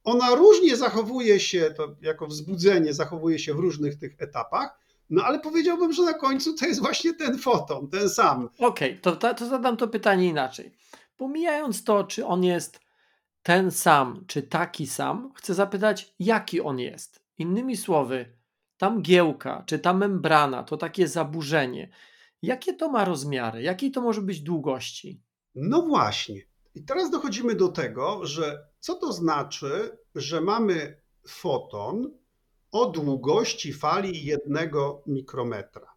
ona 0.03 0.35
różnie 0.35 0.77
zachowuje 0.77 1.39
się, 1.39 1.73
to 1.77 1.95
jako 2.01 2.27
wzbudzenie 2.27 2.93
zachowuje 2.93 3.39
się 3.39 3.53
w 3.53 3.59
różnych 3.59 3.99
tych 3.99 4.15
etapach, 4.17 4.79
no 5.09 5.23
ale 5.23 5.39
powiedziałbym, 5.39 5.93
że 5.93 6.03
na 6.03 6.13
końcu 6.13 6.53
to 6.53 6.65
jest 6.65 6.81
właśnie 6.81 7.13
ten 7.13 7.37
foton, 7.37 7.89
ten 7.89 8.09
sam. 8.09 8.49
Okej, 8.59 8.99
okay, 9.01 9.15
to, 9.17 9.33
to 9.33 9.47
zadam 9.47 9.77
to 9.77 9.87
pytanie 9.87 10.27
inaczej. 10.27 10.71
Pomijając 11.17 11.83
to, 11.83 12.03
czy 12.03 12.25
on 12.25 12.43
jest 12.43 12.79
ten 13.45 13.71
sam 13.71 14.23
czy 14.27 14.43
taki 14.43 14.87
sam, 14.87 15.33
chcę 15.35 15.53
zapytać, 15.53 16.13
jaki 16.19 16.61
on 16.61 16.79
jest. 16.79 17.19
Innymi 17.37 17.77
słowy, 17.77 18.37
ta 18.77 18.89
mgiełka 18.89 19.63
czy 19.67 19.79
ta 19.79 19.93
membrana 19.93 20.63
to 20.63 20.77
takie 20.77 21.07
zaburzenie. 21.07 21.89
Jakie 22.41 22.73
to 22.73 22.89
ma 22.89 23.05
rozmiary? 23.05 23.61
Jakiej 23.61 23.91
to 23.91 24.01
może 24.01 24.21
być 24.21 24.41
długości? 24.41 25.21
No 25.55 25.81
właśnie. 25.81 26.41
I 26.75 26.83
teraz 26.83 27.09
dochodzimy 27.09 27.55
do 27.55 27.67
tego, 27.67 28.25
że 28.25 28.67
co 28.79 28.95
to 28.95 29.13
znaczy, 29.13 29.97
że 30.15 30.41
mamy 30.41 31.01
foton 31.27 32.11
o 32.71 32.85
długości 32.85 33.73
fali 33.73 34.25
jednego 34.25 35.03
mikrometra. 35.07 35.93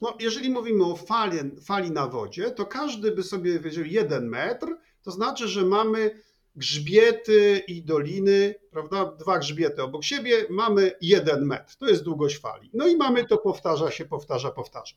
No, 0.00 0.16
jeżeli 0.20 0.50
mówimy 0.50 0.84
o 0.84 0.96
fali, 0.96 1.38
fali 1.64 1.90
na 1.90 2.06
wodzie, 2.06 2.50
to 2.50 2.66
każdy 2.66 3.12
by 3.12 3.22
sobie 3.22 3.60
wiedział 3.60 3.84
jeden 3.84 4.28
metr, 4.28 4.66
to 5.02 5.10
znaczy, 5.10 5.48
że 5.48 5.62
mamy 5.62 6.25
grzbiety 6.56 7.62
i 7.68 7.82
doliny, 7.84 8.54
prawda? 8.70 9.12
Dwa 9.12 9.38
grzbiety 9.38 9.82
obok 9.82 10.04
siebie, 10.04 10.46
mamy 10.50 10.92
jeden 11.00 11.44
metr. 11.46 11.76
To 11.76 11.86
jest 11.86 12.02
długość 12.02 12.38
fali. 12.38 12.70
No 12.74 12.86
i 12.86 12.96
mamy 12.96 13.24
to 13.24 13.38
powtarza 13.38 13.90
się, 13.90 14.04
powtarza, 14.04 14.50
powtarza. 14.50 14.96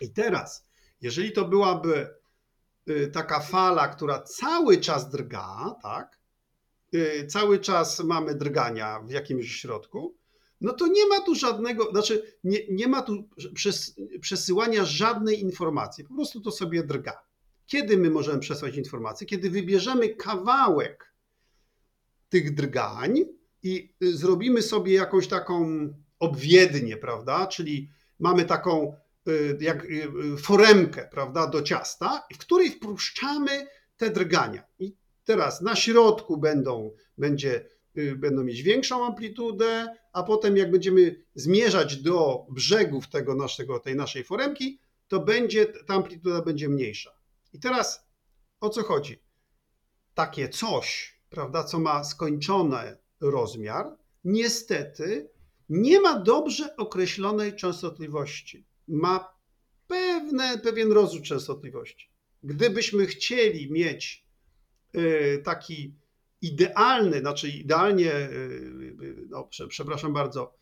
I 0.00 0.10
teraz, 0.10 0.68
jeżeli 1.00 1.32
to 1.32 1.44
byłaby 1.44 2.14
y, 2.88 3.10
taka 3.14 3.40
fala, 3.40 3.88
która 3.88 4.22
cały 4.22 4.78
czas 4.78 5.10
drga, 5.10 5.74
tak? 5.82 6.18
y, 6.94 7.26
cały 7.26 7.58
czas 7.58 8.00
mamy 8.00 8.34
drgania 8.34 9.00
w 9.00 9.10
jakimś 9.10 9.56
środku, 9.56 10.16
no 10.60 10.72
to 10.72 10.86
nie 10.86 11.06
ma 11.06 11.20
tu 11.20 11.34
żadnego, 11.34 11.90
znaczy 11.90 12.36
nie, 12.44 12.58
nie 12.70 12.88
ma 12.88 13.02
tu 13.02 13.28
przes, 13.54 13.96
przesyłania 14.20 14.84
żadnej 14.84 15.40
informacji, 15.40 16.04
po 16.04 16.14
prostu 16.14 16.40
to 16.40 16.50
sobie 16.50 16.82
drga. 16.82 17.31
Kiedy 17.66 17.96
my 17.96 18.10
możemy 18.10 18.38
przesłać 18.38 18.76
informację? 18.76 19.26
Kiedy 19.26 19.50
wybierzemy 19.50 20.08
kawałek 20.08 21.14
tych 22.28 22.54
drgań 22.54 23.24
i 23.62 23.94
zrobimy 24.00 24.62
sobie 24.62 24.92
jakąś 24.92 25.28
taką 25.28 25.88
obwiednię, 26.18 26.96
prawda? 26.96 27.46
Czyli 27.46 27.90
mamy 28.18 28.44
taką 28.44 28.96
y, 29.28 29.58
jak 29.60 29.84
y, 29.84 30.08
foremkę, 30.38 31.08
prawda, 31.10 31.46
do 31.46 31.62
ciasta, 31.62 32.22
w 32.34 32.38
której 32.38 32.70
wpuszczamy 32.70 33.66
te 33.96 34.10
drgania. 34.10 34.62
I 34.78 34.96
teraz 35.24 35.60
na 35.60 35.76
środku 35.76 36.36
będą, 36.36 36.94
będzie, 37.18 37.68
y, 37.98 38.16
będą 38.16 38.44
mieć 38.44 38.62
większą 38.62 39.06
amplitudę, 39.06 39.96
a 40.12 40.22
potem 40.22 40.56
jak 40.56 40.70
będziemy 40.70 41.24
zmierzać 41.34 41.96
do 41.96 42.46
brzegów 42.50 43.08
tego 43.08 43.34
naszego, 43.34 43.78
tej 43.78 43.96
naszej 43.96 44.24
foremki, 44.24 44.78
to 45.08 45.20
będzie, 45.20 45.66
ta 45.66 45.94
amplituda 45.94 46.42
będzie 46.42 46.68
mniejsza. 46.68 47.21
I 47.52 47.60
teraz 47.60 48.06
o 48.60 48.68
co 48.68 48.82
chodzi? 48.82 49.22
Takie 50.14 50.48
coś, 50.48 51.18
prawda, 51.30 51.64
co 51.64 51.78
ma 51.78 52.04
skończony 52.04 52.96
rozmiar, 53.20 53.96
niestety 54.24 55.30
nie 55.68 56.00
ma 56.00 56.18
dobrze 56.20 56.76
określonej 56.76 57.56
częstotliwości. 57.56 58.66
Ma 58.88 59.38
pewne, 59.86 60.58
pewien 60.58 60.92
rozrzut 60.92 61.22
częstotliwości. 61.22 62.10
Gdybyśmy 62.42 63.06
chcieli 63.06 63.72
mieć 63.72 64.26
y, 64.96 65.42
taki 65.44 65.94
idealny, 66.40 67.20
znaczy 67.20 67.48
idealnie, 67.48 68.14
y, 68.14 68.96
y, 69.02 69.26
no, 69.28 69.48
przepraszam 69.68 70.12
bardzo, 70.12 70.58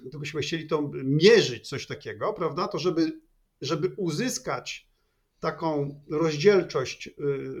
gdybyśmy 0.00 0.40
chcieli 0.40 0.66
to 0.66 0.90
mierzyć, 1.04 1.68
coś 1.68 1.86
takiego, 1.86 2.32
prawda, 2.32 2.68
to 2.68 2.78
żeby, 2.78 3.20
żeby 3.60 3.94
uzyskać 3.96 4.87
taką 5.40 6.00
rozdzielczość, 6.10 7.10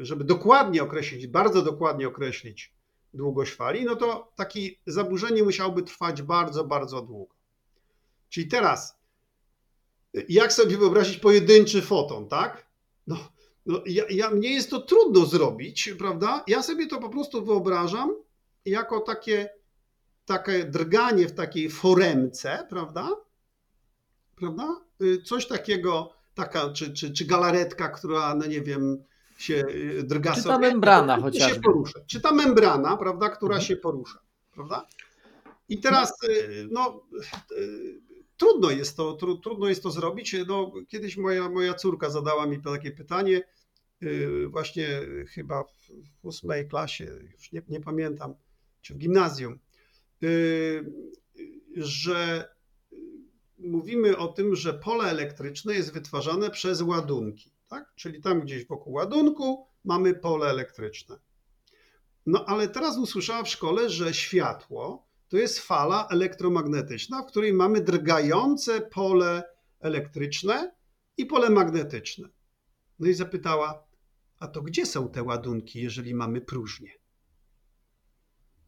żeby 0.00 0.24
dokładnie 0.24 0.82
określić, 0.82 1.26
bardzo 1.26 1.62
dokładnie 1.62 2.08
określić 2.08 2.72
długość 3.14 3.54
fali, 3.54 3.84
no 3.84 3.96
to 3.96 4.32
takie 4.36 4.60
zaburzenie 4.86 5.42
musiałoby 5.42 5.82
trwać 5.82 6.22
bardzo, 6.22 6.64
bardzo 6.64 7.02
długo. 7.02 7.34
Czyli 8.28 8.48
teraz, 8.48 8.98
jak 10.28 10.52
sobie 10.52 10.78
wyobrazić 10.78 11.18
pojedynczy 11.18 11.82
foton, 11.82 12.28
tak? 12.28 12.66
No, 13.06 13.16
no 13.66 13.82
ja, 13.86 14.04
ja, 14.10 14.30
mnie 14.30 14.54
jest 14.54 14.70
to 14.70 14.80
trudno 14.80 15.26
zrobić, 15.26 15.94
prawda? 15.98 16.44
Ja 16.46 16.62
sobie 16.62 16.86
to 16.86 16.98
po 17.00 17.08
prostu 17.08 17.44
wyobrażam 17.44 18.14
jako 18.64 19.00
takie, 19.00 19.50
takie 20.24 20.64
drganie 20.64 21.28
w 21.28 21.34
takiej 21.34 21.70
foremce, 21.70 22.66
prawda? 22.70 23.08
Prawda? 24.36 24.80
Y, 25.02 25.22
coś 25.22 25.46
takiego, 25.46 26.14
taka, 26.38 26.72
czy, 26.72 26.92
czy, 26.92 27.12
czy 27.12 27.24
galaretka, 27.24 27.88
która, 27.88 28.34
no 28.34 28.46
nie 28.46 28.62
wiem, 28.62 29.04
się 29.38 29.54
y, 29.54 30.02
drga 30.02 30.34
Czy 30.34 30.40
sobie. 30.40 30.54
ta 30.54 30.58
membrana 30.58 31.20
chociażby. 31.20 31.54
Się 31.54 31.60
porusza. 31.60 32.00
Czy 32.06 32.20
ta 32.20 32.32
membrana, 32.32 32.96
prawda, 32.96 33.28
która 33.28 33.54
mhm. 33.54 33.66
się 33.66 33.76
porusza, 33.76 34.18
prawda? 34.54 34.86
I 35.68 35.80
teraz, 35.80 36.22
y, 36.22 36.68
no, 36.70 37.02
y, 37.52 38.00
trudno 38.36 38.70
jest 38.70 38.96
to, 38.96 39.12
tru, 39.12 39.38
trudno 39.38 39.68
jest 39.68 39.82
to 39.82 39.90
zrobić. 39.90 40.36
No, 40.46 40.72
kiedyś 40.88 41.16
moja, 41.16 41.48
moja 41.48 41.74
córka 41.74 42.10
zadała 42.10 42.46
mi 42.46 42.62
takie 42.62 42.90
pytanie, 42.90 43.42
właśnie 44.48 44.88
chyba 45.34 45.64
w 45.64 45.90
ósmej 46.22 46.68
klasie, 46.68 47.04
już 47.32 47.52
nie, 47.52 47.62
nie 47.68 47.80
pamiętam, 47.80 48.34
czy 48.82 48.94
w 48.94 48.98
gimnazjum, 48.98 49.58
że 51.76 52.48
mówimy 53.58 54.16
o 54.16 54.28
tym, 54.28 54.56
że 54.56 54.74
pole 54.74 55.04
elektryczne 55.10 55.74
jest 55.74 55.92
wytwarzane 55.92 56.50
przez 56.50 56.82
ładunki 56.82 57.58
tak? 57.68 57.94
Czyli 57.94 58.20
tam 58.20 58.40
gdzieś 58.40 58.66
wokół 58.66 58.92
ładunku 58.92 59.66
mamy 59.84 60.14
pole 60.14 60.46
elektryczne. 60.46 61.18
No 62.26 62.44
ale 62.44 62.68
teraz 62.68 62.98
usłyszała 62.98 63.42
w 63.42 63.48
szkole, 63.48 63.90
że 63.90 64.14
światło 64.14 65.08
to 65.28 65.36
jest 65.36 65.58
fala 65.58 66.08
elektromagnetyczna, 66.10 67.22
w 67.22 67.26
której 67.26 67.52
mamy 67.52 67.80
drgające 67.80 68.80
pole 68.80 69.42
elektryczne 69.80 70.74
i 71.16 71.26
pole 71.26 71.50
magnetyczne. 71.50 72.28
No 72.98 73.08
i 73.08 73.14
zapytała, 73.14 73.86
a 74.38 74.48
to 74.48 74.62
gdzie 74.62 74.86
są 74.86 75.08
te 75.08 75.22
ładunki, 75.22 75.82
jeżeli 75.82 76.14
mamy 76.14 76.40
próżnię? 76.40 76.92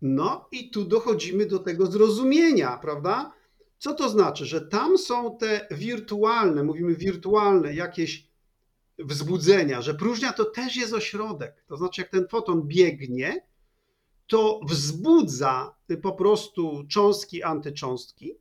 No 0.03 0.48
i 0.53 0.70
tu 0.70 0.85
dochodzimy 0.85 1.46
do 1.46 1.59
tego 1.59 1.87
zrozumienia, 1.87 2.79
prawda? 2.79 3.33
Co 3.81 3.95
to 3.95 4.09
znaczy? 4.09 4.47
Że 4.47 4.61
tam 4.61 4.99
są 4.99 5.37
te 5.37 5.66
wirtualne, 5.71 6.64
mówimy 6.64 6.95
wirtualne, 6.95 7.75
jakieś 7.75 8.29
wzbudzenia, 8.99 9.83
że 9.83 9.95
próżnia 9.95 10.33
to 10.33 10.45
też 10.45 10.77
jest 10.77 10.93
ośrodek. 10.93 11.64
To 11.66 11.77
znaczy, 11.77 12.01
jak 12.01 12.11
ten 12.11 12.29
foton 12.29 12.66
biegnie, 12.66 13.47
to 14.27 14.61
wzbudza 14.69 15.75
po 16.03 16.12
prostu 16.12 16.85
cząstki, 16.88 17.43
antycząstki, 17.43 18.35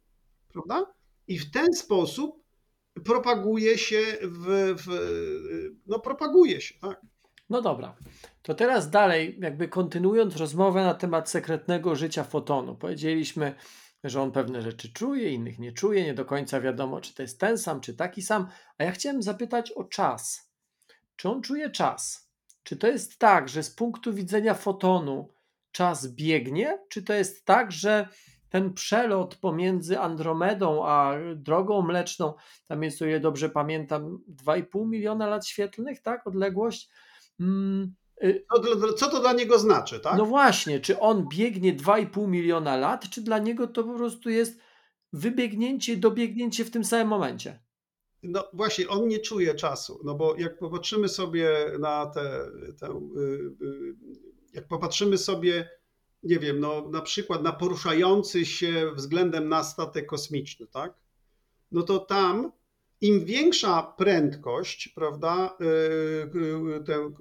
prawda? 0.53 0.93
I 1.27 1.39
w 1.39 1.51
ten 1.51 1.73
sposób 1.73 2.43
propaguje 3.05 3.77
się 3.77 4.01
w, 4.21 4.75
w 4.85 4.87
no 5.87 5.99
propaguje 5.99 6.61
się, 6.61 6.75
tak. 6.81 7.01
No 7.49 7.61
dobra, 7.61 7.95
to 8.41 8.53
teraz 8.53 8.89
dalej, 8.89 9.37
jakby 9.41 9.67
kontynuując 9.67 10.35
rozmowę 10.35 10.83
na 10.83 10.93
temat 10.93 11.29
sekretnego 11.29 11.95
życia 11.95 12.23
fotonu. 12.23 12.75
Powiedzieliśmy, 12.75 13.55
że 14.03 14.21
on 14.21 14.31
pewne 14.31 14.61
rzeczy 14.61 14.93
czuje, 14.93 15.29
innych 15.29 15.59
nie 15.59 15.71
czuje, 15.71 16.03
nie 16.03 16.13
do 16.13 16.25
końca 16.25 16.61
wiadomo, 16.61 17.01
czy 17.01 17.13
to 17.13 17.21
jest 17.21 17.39
ten 17.39 17.57
sam, 17.57 17.81
czy 17.81 17.93
taki 17.93 18.21
sam. 18.21 18.47
A 18.77 18.83
ja 18.83 18.91
chciałem 18.91 19.21
zapytać 19.21 19.71
o 19.71 19.83
czas. 19.83 20.51
Czy 21.15 21.29
on 21.29 21.41
czuje 21.41 21.69
czas? 21.69 22.29
Czy 22.63 22.77
to 22.77 22.87
jest 22.87 23.19
tak, 23.19 23.49
że 23.49 23.63
z 23.63 23.69
punktu 23.69 24.13
widzenia 24.13 24.53
fotonu 24.53 25.33
czas 25.71 26.07
biegnie? 26.07 26.79
Czy 26.89 27.03
to 27.03 27.13
jest 27.13 27.45
tak, 27.45 27.71
że 27.71 28.07
ten 28.49 28.73
przelot 28.73 29.35
pomiędzy 29.35 29.99
Andromedą 29.99 30.85
a 30.87 31.13
drogą 31.35 31.81
mleczną, 31.81 32.33
tam 32.67 32.83
jest, 32.83 33.01
o 33.01 33.05
ile 33.05 33.19
dobrze 33.19 33.49
pamiętam, 33.49 34.19
2,5 34.45 34.87
miliona 34.87 35.27
lat 35.27 35.47
świetlnych, 35.47 36.01
tak? 36.01 36.27
Odległość. 36.27 36.89
Co 38.97 39.09
to 39.09 39.19
dla 39.19 39.33
niego 39.33 39.59
znaczy, 39.59 39.99
tak? 39.99 40.17
No 40.17 40.25
właśnie, 40.25 40.79
czy 40.79 40.99
on 40.99 41.27
biegnie 41.29 41.75
2,5 41.75 42.27
miliona 42.27 42.77
lat, 42.77 43.09
czy 43.09 43.21
dla 43.21 43.39
niego 43.39 43.67
to 43.67 43.83
po 43.83 43.93
prostu 43.93 44.29
jest 44.29 44.59
wybiegnięcie, 45.13 45.97
dobiegnięcie 45.97 46.65
w 46.65 46.71
tym 46.71 46.83
samym 46.83 47.07
momencie? 47.07 47.59
No 48.23 48.43
właśnie, 48.53 48.89
on 48.89 49.07
nie 49.07 49.19
czuje 49.19 49.55
czasu, 49.55 49.99
no 50.03 50.15
bo 50.15 50.35
jak 50.37 50.57
popatrzymy 50.57 51.09
sobie 51.09 51.49
na 51.79 52.05
te, 52.05 52.45
tę, 52.79 52.87
y, 52.87 53.65
y, 53.65 53.95
jak 54.53 54.67
popatrzymy 54.67 55.17
sobie, 55.17 55.69
nie 56.23 56.39
wiem, 56.39 56.59
no 56.59 56.89
na 56.89 57.01
przykład 57.01 57.43
na 57.43 57.51
poruszający 57.51 58.45
się 58.45 58.91
względem 58.95 59.49
na 59.49 59.63
statek 59.63 60.05
kosmiczny, 60.05 60.67
tak? 60.67 60.93
No 61.71 61.83
to 61.83 61.99
tam 61.99 62.51
im 63.01 63.25
większa 63.25 63.93
prędkość, 63.97 64.87
prawda, 64.87 65.57
y, 65.61 66.83
te, 66.85 67.11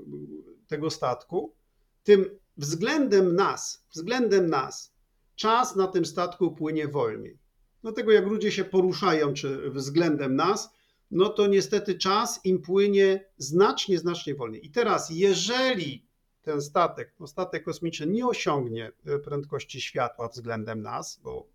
tego 0.68 0.90
statku, 0.90 1.54
tym 2.02 2.38
względem 2.56 3.34
nas, 3.34 3.84
względem 3.90 4.50
nas, 4.50 4.92
czas 5.36 5.76
na 5.76 5.86
tym 5.86 6.04
statku 6.04 6.50
płynie 6.50 6.88
wolniej. 6.88 7.38
Dlatego 7.82 8.12
jak 8.12 8.26
ludzie 8.26 8.52
się 8.52 8.64
poruszają, 8.64 9.34
czy 9.34 9.70
względem 9.70 10.36
nas, 10.36 10.70
no 11.10 11.28
to 11.28 11.46
niestety 11.46 11.98
czas 11.98 12.40
im 12.44 12.62
płynie 12.62 13.24
znacznie, 13.36 13.98
znacznie 13.98 14.34
wolniej. 14.34 14.66
I 14.66 14.70
teraz, 14.70 15.10
jeżeli 15.10 16.08
ten 16.42 16.62
statek, 16.62 17.14
no 17.20 17.26
statek 17.26 17.64
kosmiczny 17.64 18.06
nie 18.06 18.26
osiągnie 18.26 18.92
e, 19.06 19.18
prędkości 19.18 19.80
światła 19.80 20.28
względem 20.28 20.82
nas, 20.82 21.20
bo 21.22 21.48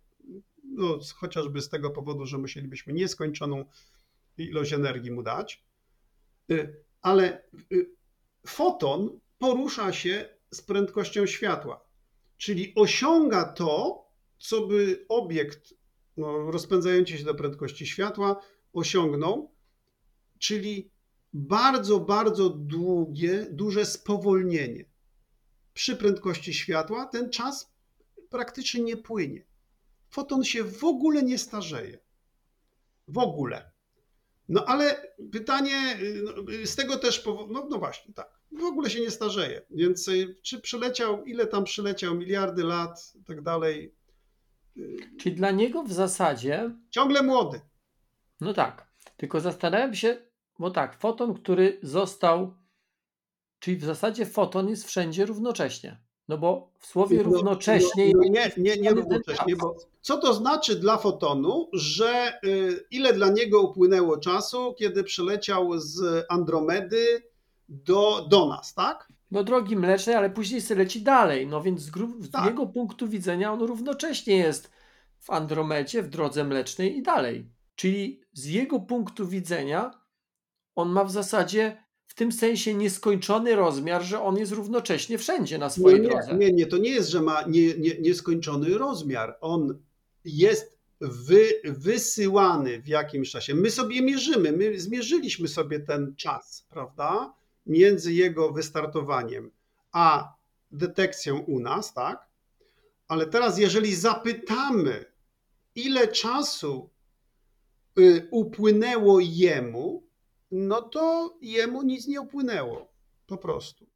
no, 0.64 0.98
chociażby 1.16 1.60
z 1.60 1.68
tego 1.68 1.90
powodu, 1.90 2.26
że 2.26 2.38
musielibyśmy 2.38 2.92
nieskończoną 2.92 3.64
ilość 4.38 4.72
energii 4.72 5.10
mu 5.10 5.22
dać, 5.22 5.64
e, 6.50 6.68
ale 7.02 7.24
e, 7.32 7.76
foton 8.46 9.20
porusza 9.38 9.92
się 9.92 10.28
z 10.50 10.62
prędkością 10.62 11.26
światła, 11.26 11.84
czyli 12.36 12.72
osiąga 12.76 13.44
to, 13.44 14.04
co 14.38 14.66
by 14.66 15.06
obiekt 15.08 15.74
no, 16.16 16.50
rozpędzający 16.50 17.18
się 17.18 17.24
do 17.24 17.34
prędkości 17.34 17.86
światła 17.86 18.40
osiągnął, 18.72 19.54
czyli 20.38 20.90
bardzo, 21.32 22.00
bardzo 22.00 22.50
długie, 22.50 23.46
duże 23.50 23.86
spowolnienie. 23.86 24.84
Przy 25.74 25.96
prędkości 25.96 26.54
światła 26.54 27.06
ten 27.06 27.30
czas 27.30 27.74
praktycznie 28.30 28.82
nie 28.82 28.96
płynie. 28.96 29.46
Foton 30.08 30.44
się 30.44 30.64
w 30.64 30.84
ogóle 30.84 31.22
nie 31.22 31.38
starzeje. 31.38 31.98
W 33.08 33.18
ogóle. 33.18 33.73
No 34.48 34.64
ale 34.64 35.14
pytanie, 35.32 35.98
no, 36.24 36.32
z 36.64 36.76
tego 36.76 36.98
też 36.98 37.20
powodu, 37.20 37.52
no, 37.52 37.66
no 37.70 37.78
właśnie, 37.78 38.14
tak, 38.14 38.40
w 38.52 38.64
ogóle 38.64 38.90
się 38.90 39.00
nie 39.00 39.10
starzeje. 39.10 39.62
Więc 39.70 40.10
czy 40.42 40.60
przyleciał, 40.60 41.24
ile 41.24 41.46
tam 41.46 41.64
przyleciał, 41.64 42.14
miliardy 42.14 42.64
lat 42.64 43.12
i 43.14 43.24
tak 43.24 43.42
dalej. 43.42 43.94
Czyli 45.20 45.34
dla 45.34 45.50
niego 45.50 45.82
w 45.82 45.92
zasadzie. 45.92 46.70
Ciągle 46.90 47.22
młody. 47.22 47.60
No 48.40 48.54
tak. 48.54 48.94
Tylko 49.16 49.40
zastanawiam 49.40 49.94
się, 49.94 50.26
bo 50.58 50.70
tak, 50.70 51.00
foton, 51.00 51.34
który 51.34 51.78
został, 51.82 52.56
czyli 53.58 53.76
w 53.76 53.84
zasadzie 53.84 54.26
foton 54.26 54.68
jest 54.68 54.86
wszędzie 54.86 55.26
równocześnie. 55.26 56.03
No 56.28 56.38
bo 56.38 56.70
w 56.78 56.86
słowie 56.86 57.16
no, 57.16 57.22
równocześnie. 57.22 58.06
No, 58.06 58.20
no 58.24 58.28
nie, 58.28 58.50
nie, 58.56 58.76
nie 58.76 58.90
równocześnie, 58.90 59.56
bo 59.56 59.76
co 60.00 60.18
to 60.18 60.34
znaczy 60.34 60.76
dla 60.76 60.96
fotonu, 60.96 61.68
że 61.72 62.32
y, 62.44 62.84
ile 62.90 63.12
dla 63.12 63.28
niego 63.28 63.62
upłynęło 63.62 64.16
czasu, 64.16 64.74
kiedy 64.78 65.04
przyleciał 65.04 65.78
z 65.78 66.24
Andromedy 66.28 67.22
do, 67.68 68.26
do 68.28 68.48
nas, 68.48 68.74
tak? 68.74 69.08
No 69.30 69.44
drogi 69.44 69.76
mlecznej, 69.76 70.16
ale 70.16 70.30
później 70.30 70.60
się 70.60 70.74
leci 70.74 71.02
dalej. 71.02 71.46
No 71.46 71.62
więc 71.62 71.80
z, 71.80 71.90
z 72.20 72.30
tak. 72.30 72.46
jego 72.46 72.66
punktu 72.66 73.08
widzenia 73.08 73.52
on 73.52 73.60
równocześnie 73.60 74.36
jest 74.36 74.70
w 75.18 75.30
Andromedzie, 75.30 76.02
w 76.02 76.08
drodze 76.08 76.44
mlecznej 76.44 76.96
i 76.96 77.02
dalej. 77.02 77.50
Czyli 77.74 78.20
z 78.32 78.46
jego 78.46 78.80
punktu 78.80 79.28
widzenia 79.28 79.90
on 80.74 80.88
ma 80.88 81.04
w 81.04 81.10
zasadzie 81.10 81.83
w 82.06 82.14
tym 82.14 82.32
sensie 82.32 82.74
nieskończony 82.74 83.56
rozmiar, 83.56 84.02
że 84.02 84.22
on 84.22 84.36
jest 84.36 84.52
równocześnie 84.52 85.18
wszędzie 85.18 85.58
na 85.58 85.70
swojej 85.70 86.00
nie, 86.00 86.08
drodze. 86.08 86.34
Nie, 86.34 86.52
nie, 86.52 86.66
to 86.66 86.78
nie 86.78 86.90
jest, 86.90 87.08
że 87.08 87.22
ma 87.22 87.42
nie, 87.42 87.78
nie, 87.78 88.00
nieskończony 88.00 88.78
rozmiar. 88.78 89.38
On 89.40 89.78
jest 90.24 90.78
wy, 91.00 91.60
wysyłany 91.64 92.82
w 92.82 92.88
jakimś 92.88 93.30
czasie. 93.30 93.54
My 93.54 93.70
sobie 93.70 94.02
mierzymy, 94.02 94.52
my 94.52 94.80
zmierzyliśmy 94.80 95.48
sobie 95.48 95.80
ten 95.80 96.14
czas, 96.16 96.66
prawda, 96.70 97.34
między 97.66 98.12
jego 98.12 98.52
wystartowaniem 98.52 99.50
a 99.94 100.34
detekcją 100.72 101.38
u 101.38 101.60
nas, 101.60 101.94
tak? 101.94 102.28
Ale 103.08 103.26
teraz, 103.26 103.58
jeżeli 103.58 103.94
zapytamy, 103.94 105.04
ile 105.74 106.08
czasu 106.08 106.90
y, 107.98 108.28
upłynęło 108.30 109.20
jemu, 109.20 110.03
no 110.50 110.82
to 110.82 111.34
jemu 111.40 111.82
nic 111.82 112.06
nie 112.06 112.20
upłynęło. 112.20 112.92
Po 113.26 113.36
prostu. 113.36 113.86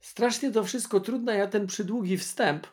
Strasznie 0.00 0.50
to 0.50 0.64
wszystko 0.64 1.00
trudne. 1.00 1.36
Ja 1.36 1.46
ten 1.46 1.66
przydługi 1.66 2.18
wstęp 2.18 2.66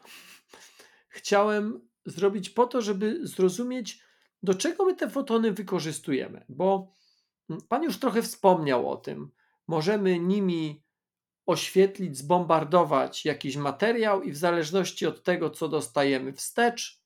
chciałem 1.09 1.89
zrobić 2.05 2.49
po 2.49 2.67
to, 2.67 2.81
żeby 2.81 3.27
zrozumieć, 3.27 4.03
do 4.43 4.53
czego 4.53 4.85
my 4.85 4.95
te 4.95 5.09
fotony 5.09 5.51
wykorzystujemy. 5.51 6.45
Bo 6.49 6.99
Pan 7.69 7.83
już 7.83 7.99
trochę 7.99 8.21
wspomniał 8.21 8.89
o 8.91 8.97
tym. 8.97 9.31
Możemy 9.67 10.19
nimi 10.19 10.83
oświetlić, 11.45 12.17
zbombardować 12.17 13.25
jakiś 13.25 13.57
materiał, 13.57 14.23
i 14.23 14.31
w 14.31 14.37
zależności 14.37 15.05
od 15.05 15.23
tego, 15.23 15.49
co 15.49 15.69
dostajemy 15.69 16.33
wstecz, 16.33 17.01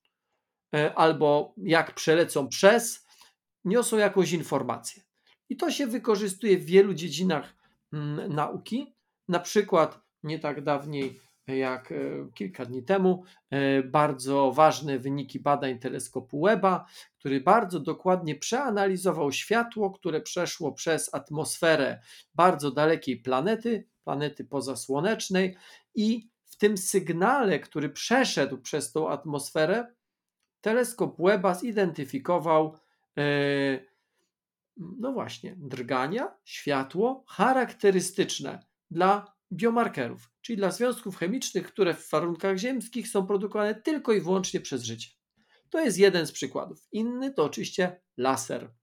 e, 0.75 0.93
albo 0.95 1.53
jak 1.57 1.95
przelecą 1.95 2.47
przez, 2.47 3.07
niosą 3.65 3.97
jakąś 3.97 4.31
informację. 4.31 5.03
I 5.53 5.57
to 5.57 5.71
się 5.71 5.87
wykorzystuje 5.87 6.57
w 6.57 6.65
wielu 6.65 6.93
dziedzinach 6.93 7.55
mm, 7.93 8.33
nauki. 8.33 8.95
Na 9.27 9.39
przykład 9.39 9.99
nie 10.23 10.39
tak 10.39 10.63
dawniej 10.63 11.19
jak 11.47 11.91
e, 11.91 11.95
kilka 12.33 12.65
dni 12.65 12.83
temu, 12.83 13.23
e, 13.49 13.83
bardzo 13.83 14.51
ważne 14.51 14.99
wyniki 14.99 15.39
badań 15.39 15.79
teleskopu 15.79 16.41
Webba, 16.41 16.85
który 17.19 17.41
bardzo 17.41 17.79
dokładnie 17.79 18.35
przeanalizował 18.35 19.31
światło, 19.31 19.91
które 19.91 20.21
przeszło 20.21 20.71
przez 20.71 21.13
atmosferę 21.13 21.99
bardzo 22.35 22.71
dalekiej 22.71 23.17
planety, 23.17 23.87
planety 24.03 24.45
pozasłonecznej, 24.45 25.55
i 25.95 26.29
w 26.45 26.55
tym 26.55 26.77
sygnale, 26.77 27.59
który 27.59 27.89
przeszedł 27.89 28.57
przez 28.57 28.91
tą 28.91 29.09
atmosferę, 29.09 29.93
teleskop 30.61 31.15
Webba 31.19 31.55
zidentyfikował 31.55 32.77
e, 33.17 33.92
no 34.77 35.13
właśnie, 35.13 35.55
drgania, 35.57 36.35
światło 36.45 37.25
charakterystyczne 37.27 38.65
dla 38.91 39.33
biomarkerów, 39.53 40.29
czyli 40.41 40.57
dla 40.57 40.71
związków 40.71 41.17
chemicznych, 41.17 41.67
które 41.67 41.93
w 41.93 42.09
warunkach 42.09 42.57
ziemskich 42.57 43.07
są 43.07 43.27
produkowane 43.27 43.75
tylko 43.75 44.13
i 44.13 44.21
wyłącznie 44.21 44.61
przez 44.61 44.83
życie. 44.83 45.09
To 45.69 45.79
jest 45.79 45.97
jeden 45.97 46.27
z 46.27 46.31
przykładów. 46.31 46.87
Inny 46.91 47.33
to 47.33 47.43
oczywiście 47.43 48.01
laser. 48.17 48.73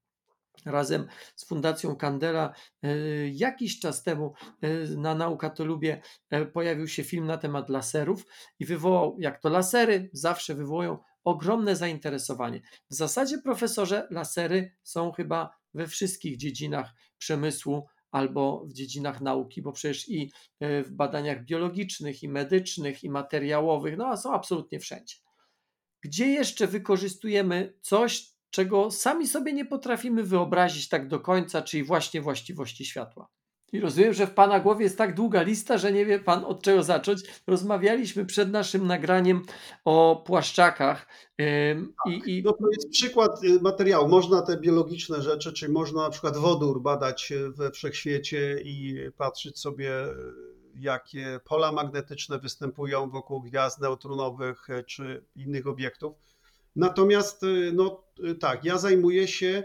Razem 0.66 1.06
z 1.36 1.44
Fundacją 1.44 1.96
Candela 1.96 2.54
e, 2.82 2.88
jakiś 3.28 3.80
czas 3.80 4.02
temu 4.02 4.34
e, 4.60 4.68
na 4.96 5.14
Nauka 5.14 5.50
to 5.50 5.64
Lubię 5.64 6.02
e, 6.30 6.46
pojawił 6.46 6.88
się 6.88 7.04
film 7.04 7.26
na 7.26 7.38
temat 7.38 7.68
laserów 7.68 8.24
i 8.58 8.66
wywołał, 8.66 9.16
jak 9.18 9.40
to 9.40 9.48
lasery 9.48 10.10
zawsze 10.12 10.54
wywołują 10.54 10.98
ogromne 11.24 11.76
zainteresowanie. 11.76 12.60
W 12.90 12.94
zasadzie, 12.94 13.38
profesorze, 13.38 14.08
lasery 14.10 14.76
są 14.82 15.12
chyba 15.12 15.59
we 15.74 15.86
wszystkich 15.86 16.36
dziedzinach 16.36 16.92
przemysłu 17.18 17.86
albo 18.10 18.66
w 18.66 18.72
dziedzinach 18.72 19.20
nauki, 19.20 19.62
bo 19.62 19.72
przecież 19.72 20.08
i 20.08 20.32
e, 20.60 20.82
w 20.82 20.92
badaniach 20.92 21.44
biologicznych, 21.44 22.22
i 22.22 22.28
medycznych, 22.28 23.04
i 23.04 23.10
materiałowych, 23.10 23.96
no 23.96 24.06
a 24.06 24.16
są 24.16 24.32
absolutnie 24.32 24.80
wszędzie. 24.80 25.16
Gdzie 26.02 26.26
jeszcze 26.26 26.66
wykorzystujemy 26.66 27.78
coś, 27.80 28.30
czego 28.50 28.90
sami 28.90 29.26
sobie 29.26 29.52
nie 29.52 29.64
potrafimy 29.64 30.24
wyobrazić 30.24 30.88
tak 30.88 31.08
do 31.08 31.20
końca, 31.20 31.62
czyli 31.62 31.84
właśnie 31.84 32.20
właściwości 32.20 32.84
światła? 32.84 33.28
I 33.72 33.80
rozumiem, 33.80 34.12
że 34.12 34.26
w 34.26 34.34
Pana 34.34 34.60
głowie 34.60 34.84
jest 34.84 34.98
tak 34.98 35.14
długa 35.14 35.42
lista, 35.42 35.78
że 35.78 35.92
nie 35.92 36.06
wie 36.06 36.18
Pan 36.18 36.44
od 36.44 36.62
czego 36.62 36.82
zacząć. 36.82 37.20
Rozmawialiśmy 37.46 38.24
przed 38.26 38.50
naszym 38.50 38.86
nagraniem 38.86 39.42
o 39.84 40.22
płaszczakach. 40.26 41.06
Tak, 41.36 42.12
i, 42.12 42.38
i... 42.38 42.42
No 42.42 42.52
to 42.52 42.64
jest 42.72 42.90
przykład 42.90 43.44
y, 43.44 43.60
materiału. 43.60 44.08
Można 44.08 44.42
te 44.42 44.56
biologiczne 44.56 45.22
rzeczy, 45.22 45.52
czyli 45.52 45.72
można 45.72 46.02
na 46.02 46.10
przykład 46.10 46.36
wodór 46.36 46.82
badać 46.82 47.32
y, 47.32 47.50
we 47.50 47.70
wszechświecie 47.70 48.60
i 48.64 48.98
patrzeć 49.16 49.58
sobie, 49.58 50.04
y, 50.04 50.14
jakie 50.74 51.40
pola 51.44 51.72
magnetyczne 51.72 52.38
występują 52.38 53.10
wokół 53.10 53.40
gwiazd 53.40 53.80
neutronowych 53.80 54.68
czy 54.86 55.24
innych 55.36 55.66
obiektów. 55.66 56.16
Natomiast, 56.76 57.42
no 57.72 58.04
tak, 58.40 58.64
ja 58.64 58.78
zajmuję 58.78 59.28
się 59.28 59.64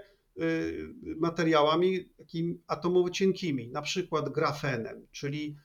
materiałami 1.17 2.05
takimi 2.05 2.61
atomowo 2.67 3.09
cienkimi, 3.09 3.69
na 3.69 3.81
przykład 3.81 4.29
grafenem, 4.29 5.07
czyli, 5.11 5.55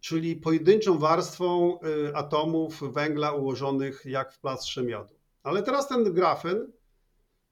czyli 0.00 0.36
pojedynczą 0.36 0.98
warstwą 0.98 1.78
y, 2.08 2.16
atomów 2.16 2.92
węgla 2.92 3.32
ułożonych 3.32 4.02
jak 4.04 4.32
w 4.32 4.40
plastrze 4.40 4.82
miodu. 4.82 5.14
Ale 5.42 5.62
teraz 5.62 5.88
ten 5.88 6.12
grafen 6.12 6.72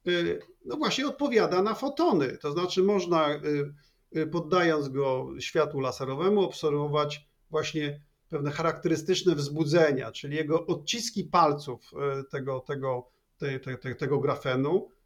y, 0.08 0.40
no 0.64 0.76
właśnie 0.76 1.06
odpowiada 1.06 1.62
na 1.62 1.74
fotony, 1.74 2.38
to 2.38 2.52
znaczy 2.52 2.82
można 2.82 3.28
poddając 4.32 4.88
go 4.88 5.28
światłu 5.40 5.80
laserowemu 5.80 6.40
obserwować 6.40 7.26
właśnie 7.50 8.00
pewne 8.28 8.50
charakterystyczne 8.50 9.34
wzbudzenia, 9.34 10.12
czyli 10.12 10.36
jego 10.36 10.66
odciski 10.66 11.24
palców 11.24 11.90
tego, 12.30 12.60
tego, 12.60 13.10
te, 13.38 13.60
te, 13.60 13.94
tego 13.94 14.18
grafenu 14.18 14.88
Y, 14.88 15.01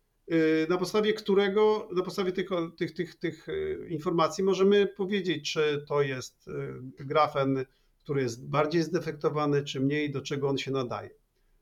na 0.69 0.79
podstawie 0.79 1.13
którego, 1.13 1.89
na 1.93 2.03
podstawie 2.03 2.33
tych, 2.33 2.49
tych, 2.77 2.95
tych, 2.95 3.15
tych 3.15 3.49
y, 3.49 3.87
informacji 3.91 4.45
możemy 4.45 4.87
powiedzieć, 4.87 5.53
czy 5.53 5.85
to 5.89 6.03
jest 6.03 6.49
y, 6.49 7.05
grafen, 7.05 7.65
który 7.99 8.23
jest 8.23 8.49
bardziej 8.49 8.83
zdefektowany, 8.83 9.65
czy 9.65 9.81
mniej, 9.81 10.11
do 10.11 10.23
czego 10.23 10.49
on 10.49 10.59
się 10.59 10.71
nadaje. 10.71 11.11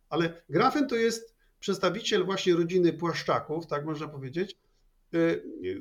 Ale 0.09 0.42
grafen 0.48 0.88
to 0.88 0.96
jest 0.96 1.35
przedstawiciel 1.61 2.24
właśnie 2.24 2.55
rodziny 2.55 2.92
płaszczaków, 2.92 3.66
tak 3.66 3.85
można 3.85 4.09
powiedzieć, 4.09 4.57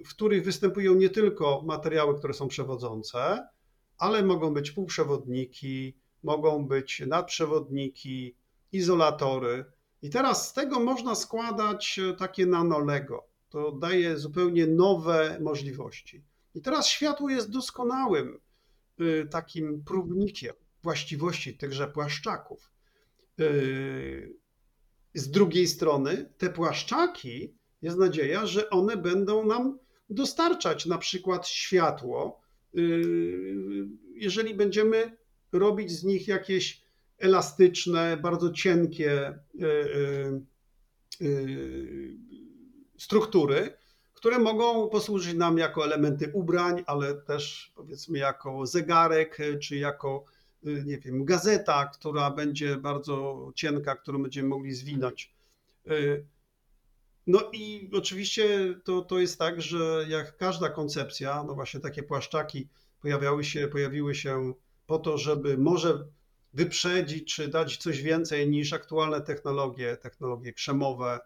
w 0.06 0.10
których 0.10 0.44
występują 0.44 0.96
nie 0.96 1.10
tylko 1.10 1.62
materiały, 1.66 2.18
które 2.18 2.34
są 2.34 2.48
przewodzące, 2.48 3.48
ale 3.98 4.24
mogą 4.24 4.54
być 4.54 4.72
półprzewodniki, 4.72 5.98
mogą 6.24 6.68
być 6.68 7.04
nadprzewodniki, 7.08 8.36
izolatory. 8.72 9.66
I 10.04 10.10
teraz 10.10 10.50
z 10.50 10.54
tego 10.54 10.80
można 10.80 11.16
składać 11.16 12.00
e, 12.00 12.14
takie 12.14 12.46
nanolego. 12.46 13.28
To 13.50 13.72
daje 13.72 14.18
zupełnie 14.18 14.68
nowe 14.68 15.38
możliwości. 15.42 16.24
I 16.56 16.62
teraz 16.62 16.88
światło 16.88 17.30
jest 17.30 17.52
doskonałym 17.52 18.40
e, 19.00 19.26
takim 19.26 19.84
próbnikiem 19.84 20.54
właściwości 20.84 21.58
tychże 21.58 21.88
płaszczaków. 21.88 22.72
E, 23.40 23.44
z 25.14 25.32
drugiej 25.32 25.68
strony, 25.68 26.34
te 26.38 26.50
płaszczaki, 26.50 27.56
jest 27.82 27.98
nadzieja, 27.98 28.46
że 28.46 28.70
one 28.70 28.98
będą 28.98 29.46
nam 29.46 29.80
dostarczać 30.10 30.86
na 30.86 30.98
przykład 30.98 31.48
światło, 31.48 32.42
jeżeli 34.14 34.56
będziemy 34.56 35.18
robić 35.52 35.92
z 35.92 36.04
nich 36.04 36.28
jakieś 36.28 36.83
elastyczne, 37.24 38.18
bardzo 38.18 38.52
cienkie 38.52 39.12
e, 39.22 39.38
e, 39.62 39.70
e, 41.22 41.26
struktury, 42.98 43.78
które 44.14 44.40
mogą 44.40 44.90
posłużyć 44.90 45.34
nam 45.34 45.58
jako 45.58 45.86
elementy 45.86 46.32
ubrań, 46.34 46.84
ale 46.88 47.14
też 47.14 47.72
powiedzmy 47.76 48.18
jako 48.18 48.66
zegarek, 48.66 49.38
czy 49.62 49.76
jako, 49.76 50.26
nie 50.64 50.98
wiem, 50.98 51.26
gazeta, 51.26 51.86
która 51.86 52.32
będzie 52.32 52.78
bardzo 52.78 53.52
cienka, 53.56 53.96
którą 53.96 54.22
będziemy 54.22 54.48
mogli 54.50 54.74
zwinąć. 54.74 55.34
No 57.28 57.40
i 57.54 57.90
oczywiście 57.94 58.76
to, 58.84 59.02
to 59.02 59.20
jest 59.20 59.40
tak, 59.40 59.62
że 59.62 60.06
jak 60.10 60.38
każda 60.38 60.70
koncepcja, 60.70 61.44
no 61.44 61.56
właśnie 61.56 61.80
takie 61.80 62.04
płaszczaki 62.04 62.68
pojawiały 63.02 63.44
się, 63.44 63.68
pojawiły 63.68 64.16
się 64.16 64.54
po 64.88 65.00
to, 65.00 65.18
żeby 65.18 65.58
może 65.58 66.06
wyprzedzić 66.54 67.36
czy 67.36 67.48
dać 67.48 67.78
coś 67.78 68.02
więcej 68.02 68.50
niż 68.50 68.74
aktualne 68.74 69.22
technologie, 69.22 69.98
technologie 69.98 70.54
krzemowe, 70.54 71.20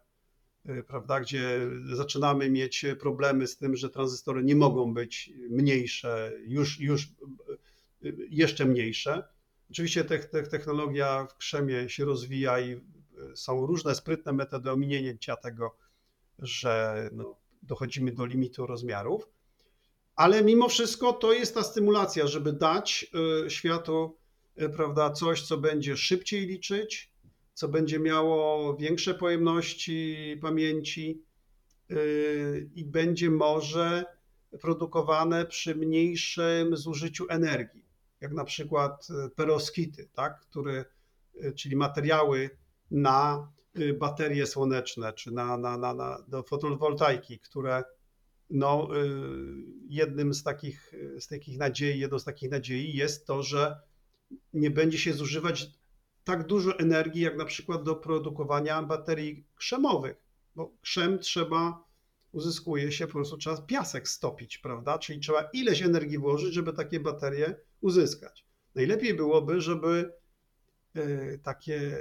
y, 0.69 0.83
prawda, 0.83 1.19
gdzie 1.19 1.59
zaczynamy 1.93 2.49
mieć 2.49 2.85
problemy 2.99 3.47
z 3.47 3.57
tym, 3.57 3.75
że 3.75 3.89
tranzystory 3.89 4.43
nie 4.43 4.55
mogą 4.55 4.93
być 4.93 5.31
mniejsze, 5.49 6.31
już, 6.45 6.79
już 6.79 7.03
y, 7.03 8.17
jeszcze 8.29 8.65
mniejsze. 8.65 9.23
Oczywiście 9.71 10.03
te, 10.03 10.19
te, 10.19 10.43
technologia 10.43 11.27
w 11.29 11.37
krzemie 11.37 11.89
się 11.89 12.05
rozwija 12.05 12.59
i 12.59 12.71
y, 12.71 12.81
są 13.35 13.65
różne 13.65 13.95
sprytne 13.95 14.33
metody 14.33 14.71
ominięcia 14.71 15.35
tego, 15.35 15.77
że 16.39 17.09
no, 17.13 17.35
dochodzimy 17.63 18.11
do 18.11 18.25
limitu 18.25 18.67
rozmiarów, 18.67 19.29
ale 20.15 20.43
mimo 20.43 20.69
wszystko 20.69 21.13
to 21.13 21.33
jest 21.33 21.53
ta 21.53 21.63
stymulacja, 21.63 22.27
żeby 22.27 22.53
dać 22.53 23.11
światu 23.47 24.17
prawda, 24.75 25.09
coś, 25.09 25.41
co 25.41 25.57
będzie 25.57 25.97
szybciej 25.97 26.45
liczyć, 26.45 27.11
co 27.53 27.67
będzie 27.67 27.99
miało 27.99 28.75
większe 28.75 29.13
pojemności 29.13 30.37
pamięci 30.41 31.23
e, 31.89 31.95
i 32.75 32.85
będzie 32.85 33.29
może 33.29 34.05
produkowane 34.61 35.45
przy 35.45 35.75
mniejszym 35.75 36.77
zużyciu 36.77 37.25
energii, 37.29 37.85
jak 38.21 38.33
na 38.33 38.43
przykład 38.43 39.07
e, 39.09 39.29
peroskity, 39.29 40.09
tak, 40.13 40.39
które, 40.39 40.85
czyli 41.55 41.75
materiały 41.75 42.49
na 42.91 43.51
baterie 43.99 44.47
słoneczne 44.47 45.13
czy 45.13 45.31
na, 45.31 45.57
na, 45.57 45.77
na, 45.77 45.93
na 45.93 46.23
do 46.27 46.43
fotowoltaiki, 46.43 47.39
które 47.39 47.83
no, 48.49 48.87
jednym 49.89 50.33
z 50.33 50.43
takich, 50.43 50.93
z 51.19 51.27
takich 51.27 51.57
nadziei, 51.57 51.99
jedną 51.99 52.19
z 52.19 52.23
takich 52.23 52.51
nadziei 52.51 52.95
jest 52.95 53.27
to, 53.27 53.43
że 53.43 53.79
nie 54.53 54.71
będzie 54.71 54.97
się 54.97 55.13
zużywać 55.13 55.67
tak 56.23 56.47
dużo 56.47 56.79
energii, 56.79 57.21
jak 57.21 57.37
na 57.37 57.45
przykład 57.45 57.83
do 57.83 57.95
produkowania 57.95 58.83
baterii 58.83 59.45
krzemowych, 59.55 60.17
bo 60.55 60.73
krzem 60.81 61.19
trzeba, 61.19 61.83
uzyskuje 62.31 62.91
się, 62.91 63.07
po 63.07 63.13
prostu 63.13 63.37
trzeba 63.37 63.61
piasek 63.61 64.09
stopić, 64.09 64.57
prawda? 64.57 64.97
Czyli 64.97 65.19
trzeba 65.19 65.49
ileś 65.53 65.81
energii 65.81 66.17
włożyć, 66.17 66.53
żeby 66.53 66.73
takie 66.73 66.99
baterie 66.99 67.55
uzyskać. 67.81 68.45
Najlepiej 68.75 69.13
byłoby, 69.13 69.61
żeby 69.61 70.13
e, 70.95 71.37
takie 71.37 71.97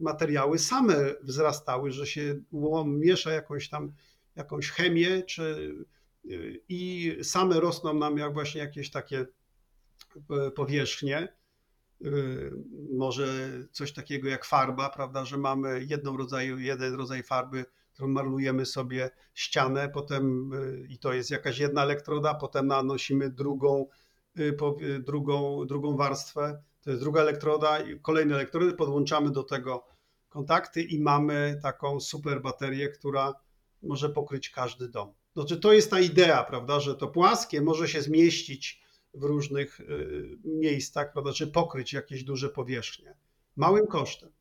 materiały 0.00 0.58
same 0.58 0.96
wzrastały, 1.22 1.90
że 1.90 2.06
się 2.06 2.40
miesza 2.86 3.32
jakąś 3.32 3.68
tam 3.68 3.92
jakąś 4.36 4.70
chemię, 4.70 5.22
czy 5.22 5.74
e, 6.24 6.28
i 6.68 7.16
same 7.22 7.60
rosną 7.60 7.94
nam 7.94 8.18
jak 8.18 8.34
właśnie 8.34 8.60
jakieś 8.60 8.90
takie 8.90 9.26
e, 10.30 10.50
powierzchnie, 10.50 11.39
może 12.92 13.50
coś 13.72 13.92
takiego 13.92 14.28
jak 14.28 14.44
farba, 14.44 14.90
prawda, 14.90 15.24
że 15.24 15.38
mamy 15.38 15.84
jedną 15.84 16.16
rodzaju, 16.16 16.58
jeden 16.58 16.94
rodzaj 16.94 17.22
farby, 17.22 17.64
którą 17.92 18.08
malujemy 18.08 18.66
sobie 18.66 19.10
ścianę, 19.34 19.88
potem 19.88 20.52
y, 20.52 20.86
i 20.88 20.98
to 20.98 21.12
jest 21.12 21.30
jakaś 21.30 21.58
jedna 21.58 21.82
elektroda, 21.82 22.34
potem 22.34 22.66
nanosimy 22.66 23.30
drugą, 23.30 23.86
y, 24.38 24.56
drugą, 25.00 25.66
drugą 25.66 25.96
warstwę, 25.96 26.62
to 26.82 26.90
jest 26.90 27.02
druga 27.02 27.20
elektroda 27.20 27.78
kolejne 28.02 28.34
elektrody, 28.34 28.72
podłączamy 28.72 29.30
do 29.30 29.42
tego 29.42 29.86
kontakty 30.28 30.82
i 30.82 31.00
mamy 31.00 31.60
taką 31.62 32.00
super 32.00 32.42
baterię, 32.42 32.88
która 32.88 33.34
może 33.82 34.08
pokryć 34.08 34.50
każdy 34.50 34.88
dom. 34.88 35.12
Znaczy 35.32 35.56
to 35.56 35.72
jest 35.72 35.90
ta 35.90 36.00
idea, 36.00 36.44
prawda, 36.44 36.80
że 36.80 36.94
to 36.94 37.08
płaskie 37.08 37.60
może 37.62 37.88
się 37.88 38.02
zmieścić 38.02 38.82
w 39.14 39.22
różnych 39.22 39.80
y, 39.80 40.38
miejscach, 40.44 41.12
prawda, 41.12 41.32
czy 41.32 41.46
pokryć 41.46 41.92
jakieś 41.92 42.24
duże 42.24 42.48
powierzchnie 42.48 43.14
małym 43.56 43.86
kosztem. 43.86 44.32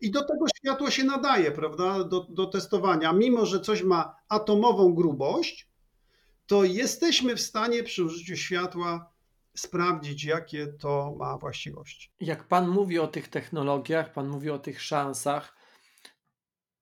I 0.00 0.10
do 0.10 0.24
tego 0.24 0.46
światło 0.58 0.90
się 0.90 1.04
nadaje, 1.04 1.50
prawda, 1.50 2.04
do, 2.04 2.20
do 2.20 2.46
testowania. 2.46 3.12
Mimo, 3.12 3.46
że 3.46 3.60
coś 3.60 3.82
ma 3.82 4.16
atomową 4.28 4.94
grubość, 4.94 5.68
to 6.46 6.64
jesteśmy 6.64 7.36
w 7.36 7.40
stanie 7.40 7.82
przy 7.82 8.04
użyciu 8.04 8.36
światła 8.36 9.12
sprawdzić, 9.54 10.24
jakie 10.24 10.66
to 10.66 11.14
ma 11.18 11.38
właściwości. 11.38 12.10
Jak 12.20 12.48
Pan 12.48 12.68
mówi 12.68 12.98
o 12.98 13.06
tych 13.06 13.28
technologiach, 13.28 14.12
Pan 14.12 14.28
mówi 14.28 14.50
o 14.50 14.58
tych 14.58 14.82
szansach, 14.82 15.56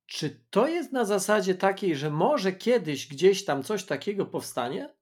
czy 0.07 0.41
to 0.51 0.69
jest 0.69 0.93
na 0.93 1.05
zasadzie 1.05 1.55
takiej, 1.55 1.97
że 1.97 2.11
może 2.11 2.53
kiedyś 2.53 3.09
gdzieś 3.09 3.45
tam 3.45 3.63
coś 3.63 3.85
takiego 3.85 4.27
powstanie? 4.27 4.95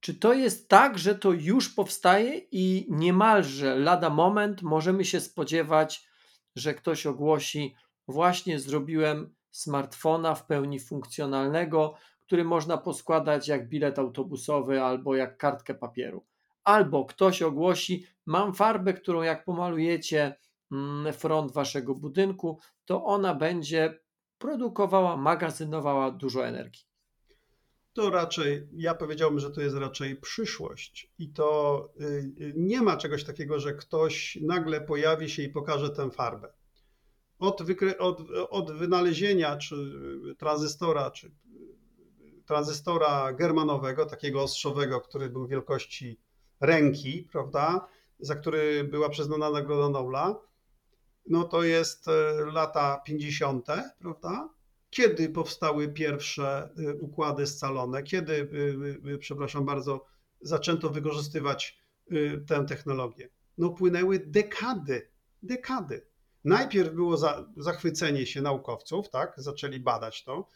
Czy 0.00 0.14
to 0.14 0.32
jest 0.32 0.68
tak, 0.68 0.98
że 0.98 1.14
to 1.14 1.32
już 1.32 1.74
powstaje 1.74 2.38
i 2.52 2.86
niemalże 2.90 3.76
lada 3.76 4.10
moment 4.10 4.62
możemy 4.62 5.04
się 5.04 5.20
spodziewać, 5.20 6.08
że 6.56 6.74
ktoś 6.74 7.06
ogłosi: 7.06 7.74
Właśnie 8.08 8.58
zrobiłem 8.58 9.34
smartfona 9.50 10.34
w 10.34 10.46
pełni 10.46 10.80
funkcjonalnego, 10.80 11.94
który 12.26 12.44
można 12.44 12.78
poskładać 12.78 13.48
jak 13.48 13.68
bilet 13.68 13.98
autobusowy 13.98 14.82
albo 14.82 15.16
jak 15.16 15.38
kartkę 15.38 15.74
papieru. 15.74 16.26
Albo 16.64 17.04
ktoś 17.04 17.42
ogłosi: 17.42 18.06
Mam 18.26 18.54
farbę, 18.54 18.94
którą 18.94 19.22
jak 19.22 19.44
pomalujecie 19.44 20.36
mm, 20.72 21.12
front 21.12 21.52
waszego 21.52 21.94
budynku, 21.94 22.58
to 22.84 23.04
ona 23.04 23.34
będzie 23.34 23.98
produkowała, 24.38 25.16
magazynowała 25.16 26.10
dużo 26.10 26.46
energii 26.46 26.87
to 27.92 28.10
raczej, 28.10 28.68
ja 28.72 28.94
powiedziałbym, 28.94 29.40
że 29.40 29.50
to 29.50 29.60
jest 29.60 29.76
raczej 29.76 30.16
przyszłość. 30.16 31.12
I 31.18 31.28
to 31.28 31.88
y, 32.00 32.04
y, 32.40 32.52
nie 32.56 32.82
ma 32.82 32.96
czegoś 32.96 33.24
takiego, 33.24 33.60
że 33.60 33.74
ktoś 33.74 34.38
nagle 34.42 34.80
pojawi 34.80 35.30
się 35.30 35.42
i 35.42 35.48
pokaże 35.48 35.90
tę 35.90 36.10
farbę. 36.10 36.52
Od, 37.38 37.62
od, 37.98 38.20
od 38.50 38.72
wynalezienia 38.72 39.56
czy 39.56 39.76
tranzystora, 40.38 41.10
czy 41.10 41.30
tranzystora 42.46 43.32
germanowego, 43.32 44.06
takiego 44.06 44.42
ostrzowego, 44.42 45.00
który 45.00 45.30
był 45.30 45.46
wielkości 45.46 46.20
ręki, 46.60 47.28
prawda, 47.32 47.88
za 48.20 48.34
który 48.34 48.84
była 48.84 49.08
przyznana 49.08 49.50
nagroda 49.50 49.88
Nobla, 49.88 50.40
no 51.26 51.44
to 51.44 51.62
jest 51.62 52.06
lata 52.52 53.02
50., 53.06 53.66
prawda? 53.98 54.48
Kiedy 54.90 55.28
powstały 55.28 55.88
pierwsze 55.88 56.70
y, 56.78 56.94
układy 57.00 57.46
scalone, 57.46 58.02
kiedy, 58.02 58.32
y, 58.32 59.10
y, 59.14 59.18
przepraszam 59.18 59.64
bardzo, 59.64 60.04
zaczęto 60.40 60.90
wykorzystywać 60.90 61.78
tę 62.46 62.66
technologię. 62.68 63.28
No 63.58 63.70
płynęły 63.70 64.18
dekady, 64.18 65.08
dekady. 65.42 66.06
Najpierw 66.44 66.94
było 66.94 67.16
za, 67.16 67.48
zachwycenie 67.56 68.26
się 68.26 68.42
naukowców, 68.42 69.10
tak, 69.10 69.34
zaczęli 69.36 69.80
badać 69.80 70.24
to. 70.24 70.48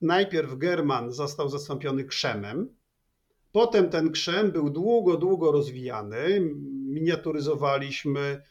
Najpierw 0.00 0.58
German 0.58 1.12
został 1.12 1.48
zastąpiony 1.48 2.04
krzemem, 2.04 2.76
potem 3.52 3.90
ten 3.90 4.12
krzem 4.12 4.50
był 4.50 4.70
długo, 4.70 5.16
długo 5.16 5.52
rozwijany, 5.52 6.40
miniaturyzowaliśmy, 6.88 8.42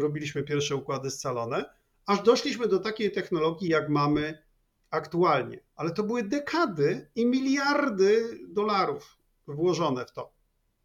robiliśmy 0.00 0.42
pierwsze 0.42 0.76
układy 0.76 1.10
scalone, 1.10 1.64
aż 2.08 2.22
doszliśmy 2.22 2.68
do 2.68 2.78
takiej 2.78 3.12
technologii, 3.12 3.68
jak 3.68 3.88
mamy 3.88 4.42
aktualnie. 4.90 5.60
Ale 5.76 5.90
to 5.90 6.02
były 6.02 6.22
dekady 6.22 7.10
i 7.14 7.26
miliardy 7.26 8.38
dolarów 8.48 9.18
włożone 9.46 10.06
w 10.06 10.12
to. 10.12 10.32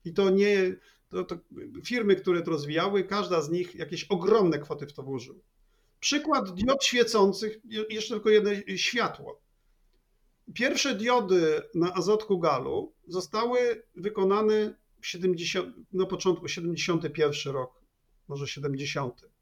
I 0.06 0.14
to 0.14 0.30
nie. 0.30 0.76
To, 1.10 1.24
to 1.24 1.36
firmy, 1.86 2.16
które 2.16 2.42
to 2.42 2.52
rozwijały, 2.52 3.04
każda 3.04 3.42
z 3.42 3.50
nich 3.50 3.76
jakieś 3.76 4.04
ogromne 4.04 4.60
kwoty 4.60 4.88
w 4.88 4.94
to 4.94 5.04
włożyły. 5.04 5.40
Przykład 6.00 6.54
diod 6.54 6.84
świecących, 6.84 7.60
jeszcze 7.90 8.14
tylko 8.14 8.30
jedno 8.30 8.52
światło. 8.76 9.42
Pierwsze 10.54 10.96
diody 10.96 11.62
na 11.76 11.94
azotku 11.94 12.40
galu 12.40 12.94
zostały 13.08 13.84
wykonane 13.96 14.76
w 15.02 15.08
70, 15.08 15.76
na 15.94 16.06
początku 16.06 16.48
71 16.48 17.54
rok, 17.54 17.84
może 18.28 18.48
70. 18.48 19.33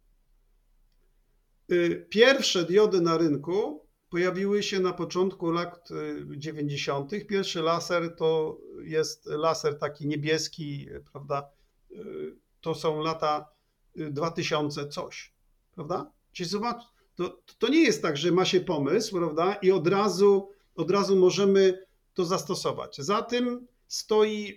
Y, 1.72 2.06
pierwsze 2.10 2.64
diody 2.64 3.02
na 3.02 3.18
rynku 3.18 3.86
pojawiły 4.10 4.64
się 4.64 4.80
na 4.80 4.94
początku 4.94 5.52
lat 5.52 5.90
90. 6.38 7.14
Y, 7.14 7.26
Pierwszy 7.26 7.62
laser 7.62 8.16
to 8.16 8.58
jest 8.84 9.26
laser 9.26 9.80
taki 9.80 10.08
niebieski, 10.08 10.88
prawda? 11.12 11.50
Y, 11.92 12.36
to 12.62 12.76
są 12.76 13.00
lata 13.00 13.50
2000 13.96 14.88
coś, 14.88 15.34
prawda? 15.76 16.12
Czyli 16.32 16.50
zobacz, 16.50 16.84
to, 17.16 17.42
to 17.58 17.68
nie 17.68 17.82
jest 17.82 18.02
tak, 18.02 18.18
że 18.18 18.32
ma 18.32 18.46
się 18.46 18.60
pomysł, 18.60 19.18
prawda? 19.18 19.54
I 19.54 19.72
od 19.72 19.88
razu 19.88 20.50
od 20.76 20.92
razu 20.92 21.16
możemy 21.16 21.86
to 22.14 22.26
zastosować. 22.26 22.98
Za 22.98 23.22
tym 23.22 23.68
stoi 23.88 24.56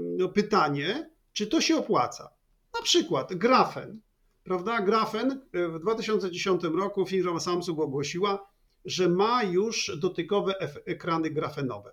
no, 0.00 0.28
pytanie, 0.28 1.10
czy 1.32 1.46
to 1.46 1.60
się 1.60 1.76
opłaca. 1.76 2.30
Na 2.74 2.82
przykład 2.82 3.34
grafen. 3.34 4.00
Prawda? 4.48 4.82
Grafen 4.82 5.40
w 5.52 5.78
2010 5.78 6.62
roku 6.62 7.06
firma 7.06 7.40
Samsung 7.40 7.80
ogłosiła, 7.80 8.50
że 8.84 9.08
ma 9.08 9.42
już 9.42 9.92
dotykowe 10.00 10.54
ekrany 10.86 11.30
grafenowe. 11.30 11.92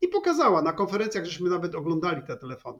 I 0.00 0.08
pokazała 0.08 0.62
na 0.62 0.72
konferencjach, 0.72 1.24
żeśmy 1.24 1.50
nawet 1.50 1.74
oglądali 1.74 2.22
te 2.26 2.36
telefony. 2.36 2.78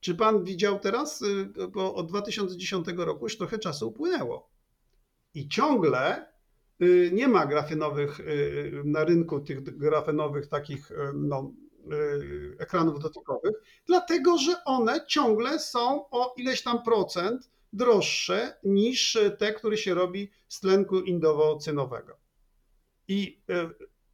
Czy 0.00 0.14
pan 0.14 0.44
widział 0.44 0.78
teraz? 0.78 1.22
Y, 1.22 1.52
bo 1.68 1.94
od 1.94 2.08
2010 2.08 2.86
roku 2.96 3.24
już 3.24 3.38
trochę 3.38 3.58
czasu 3.58 3.88
upłynęło. 3.88 4.50
I 5.34 5.48
ciągle 5.48 6.26
y, 6.82 7.10
nie 7.12 7.28
ma 7.28 7.46
grafenowych 7.46 8.20
y, 8.20 8.82
na 8.84 9.04
rynku 9.04 9.40
tych 9.40 9.78
grafenowych 9.78 10.46
takich 10.46 10.92
no, 11.14 11.52
ekranów 12.58 13.00
dotykowych, 13.00 13.52
dlatego 13.86 14.38
że 14.38 14.64
one 14.64 15.06
ciągle 15.08 15.58
są 15.58 16.10
o 16.10 16.34
ileś 16.36 16.62
tam 16.62 16.82
procent 16.82 17.51
droższe 17.72 18.56
niż 18.64 19.18
te, 19.38 19.52
które 19.52 19.76
się 19.76 19.94
robi 19.94 20.30
z 20.48 20.60
tlenku 20.60 21.00
indowo-cynowego. 21.00 22.12
I 23.08 23.42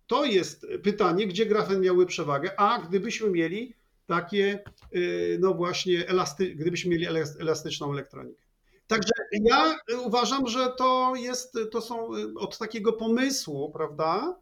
to 0.07 0.25
jest 0.25 0.67
pytanie, 0.83 1.27
gdzie 1.27 1.47
grafen 1.47 1.81
miałby 1.81 2.07
przewagę, 2.07 2.61
a 2.61 2.79
gdybyśmy 2.79 3.31
mieli 3.31 3.75
takie, 4.07 4.65
y, 4.97 5.39
no 5.41 5.55
właśnie, 5.55 6.09
elasty, 6.09 6.55
gdybyśmy 6.55 6.91
mieli 6.91 7.07
elastyczną 7.41 7.93
elektronikę. 7.93 8.43
Także 8.87 9.13
ja 9.33 9.79
uważam, 10.05 10.47
że 10.47 10.73
to 10.79 11.13
jest, 11.17 11.59
to 11.71 11.81
są 11.81 12.17
y, 12.17 12.35
od 12.39 12.59
takiego 12.59 12.93
pomysłu, 12.93 13.71
prawda, 13.73 14.41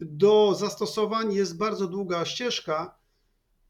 do 0.00 0.54
zastosowań 0.54 1.34
jest 1.34 1.58
bardzo 1.58 1.86
długa 1.86 2.24
ścieżka 2.24 2.99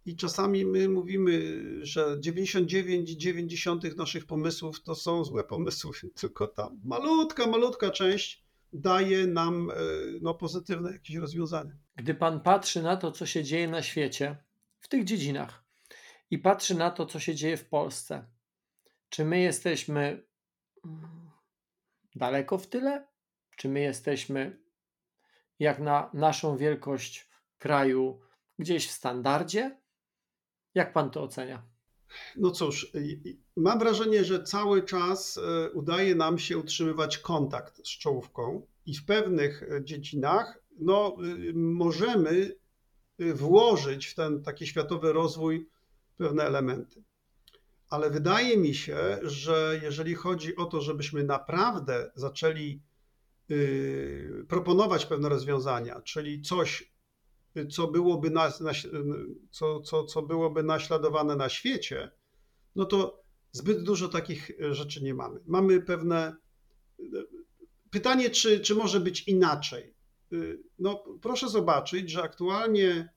i 0.06 0.16
czasami 0.16 0.66
my 0.66 0.88
mówimy, 0.88 1.62
że 1.82 2.16
99,9 2.20 3.96
naszych 3.96 4.26
pomysłów 4.26 4.82
to 4.82 4.94
są 4.94 5.24
złe 5.24 5.44
pomysły, 5.44 5.90
tylko 6.20 6.46
ta 6.46 6.70
malutka, 6.84 7.46
malutka 7.46 7.90
część 7.90 8.44
daje 8.72 9.26
nam 9.26 9.70
y, 9.70 9.74
no, 10.22 10.34
pozytywne 10.34 10.92
jakieś 10.92 11.16
rozwiązania. 11.16 11.72
Gdy 11.96 12.14
pan 12.14 12.40
patrzy 12.40 12.82
na 12.82 12.96
to, 12.96 13.12
co 13.12 13.26
się 13.26 13.44
dzieje 13.44 13.68
na 13.68 13.82
świecie, 13.82 14.36
w 14.80 14.88
tych 14.88 15.04
dziedzinach 15.04 15.64
i 16.30 16.38
patrzy 16.38 16.74
na 16.74 16.90
to, 16.90 17.06
co 17.06 17.20
się 17.20 17.34
dzieje 17.34 17.56
w 17.56 17.68
Polsce. 17.68 18.26
Czy 19.08 19.24
my 19.24 19.40
jesteśmy 19.40 20.26
mm, 20.84 21.30
daleko 22.14 22.58
w 22.58 22.66
tyle? 22.66 23.06
Czy 23.56 23.68
my 23.68 23.80
jesteśmy 23.80 24.60
jak 25.58 25.78
na 25.78 26.10
naszą 26.14 26.56
wielkość 26.56 27.28
kraju 27.58 28.20
gdzieś 28.58 28.88
w 28.88 28.90
standardzie? 28.90 29.79
Jak 30.74 30.92
pan 30.92 31.11
to 31.11 31.22
ocenia? 31.22 31.62
No 32.37 32.50
cóż, 32.50 32.92
mam 33.56 33.78
wrażenie, 33.78 34.24
że 34.24 34.42
cały 34.42 34.83
czas 34.83 35.38
e, 35.38 35.70
udaje 35.70 36.14
nam 36.14 36.38
się 36.38 36.59
utrzymywać 36.59 37.18
kontakt 37.18 37.87
z 37.87 37.98
czołówką 37.98 38.66
i 38.87 38.96
w 38.96 39.04
pewnych 39.04 39.62
e, 39.62 39.85
dziedzinach 39.85 40.61
no, 40.80 41.16
y, 41.24 41.52
możemy 41.54 42.56
włożyć 43.18 44.06
w 44.06 44.14
ten 44.14 44.42
taki 44.42 44.66
światowy 44.66 45.12
rozwój 45.12 45.68
pewne 46.16 46.44
elementy. 46.44 47.04
Ale 47.88 48.11
wydaje 48.11 48.56
mi 48.56 48.74
się, 48.74 49.18
że 49.22 49.80
jeżeli 49.83 50.14
chodzi 50.14 50.56
o 50.56 50.64
to, 50.64 50.80
żebyśmy 50.80 51.24
naprawdę 51.24 52.11
zaczęli 52.14 52.83
y, 53.50 54.46
proponować 54.48 55.06
pewne 55.06 55.28
rozwiązania, 55.28 56.00
czyli 56.00 56.42
coś, 56.42 56.89
co 57.70 57.88
byłoby, 57.88 58.30
na, 58.30 58.52
co, 59.50 59.80
co, 59.80 60.04
co 60.04 60.22
byłoby 60.22 60.62
naśladowane 60.62 61.36
na 61.36 61.48
świecie, 61.48 62.10
no 62.76 62.84
to 62.84 63.22
zbyt 63.52 63.82
dużo 63.82 64.08
takich 64.08 64.50
rzeczy 64.70 65.02
nie 65.02 65.14
mamy. 65.14 65.40
Mamy 65.46 65.80
pewne. 65.80 66.36
Pytanie, 67.90 68.30
czy, 68.30 68.60
czy 68.60 68.74
może 68.74 69.00
być 69.00 69.28
inaczej? 69.28 69.94
Y, 70.32 70.62
no, 70.78 71.04
proszę 71.22 71.48
zobaczyć, 71.48 72.10
że 72.10 72.22
aktualnie 72.22 73.08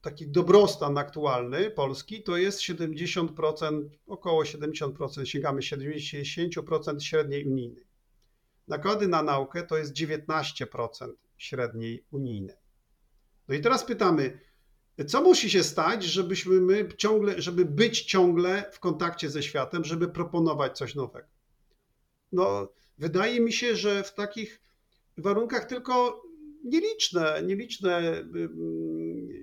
taki 0.00 0.28
dobrostan 0.28 0.98
aktualny 0.98 1.70
Polski 1.70 2.22
to 2.22 2.36
jest 2.36 2.60
70%, 2.60 3.88
około 4.06 4.42
70%, 4.42 5.24
sięgamy 5.24 5.60
70% 5.60 7.00
średniej 7.00 7.44
unijnej. 7.44 7.84
Nakłady 8.68 9.08
na 9.08 9.22
naukę 9.22 9.62
to 9.62 9.76
jest 9.76 9.92
19% 9.92 11.12
średniej 11.38 12.04
unijnej. 12.10 12.56
No 13.48 13.54
i 13.54 13.60
teraz 13.60 13.84
pytamy, 13.84 14.40
co 15.06 15.22
musi 15.22 15.50
się 15.50 15.62
stać, 15.62 16.04
żebyśmy 16.04 16.60
my 16.60 16.88
ciągle, 16.96 17.42
żeby 17.42 17.64
być 17.64 18.02
ciągle 18.02 18.70
w 18.72 18.80
kontakcie 18.80 19.30
ze 19.30 19.42
światem, 19.42 19.84
żeby 19.84 20.08
proponować 20.08 20.78
coś 20.78 20.94
nowego? 20.94 21.28
No, 22.32 22.72
wydaje 22.98 23.40
mi 23.40 23.52
się, 23.52 23.76
że 23.76 24.02
w 24.04 24.14
takich 24.14 24.60
warunkach 25.16 25.64
tylko 25.64 26.22
nieliczne, 26.64 27.42
nieliczne 27.46 28.24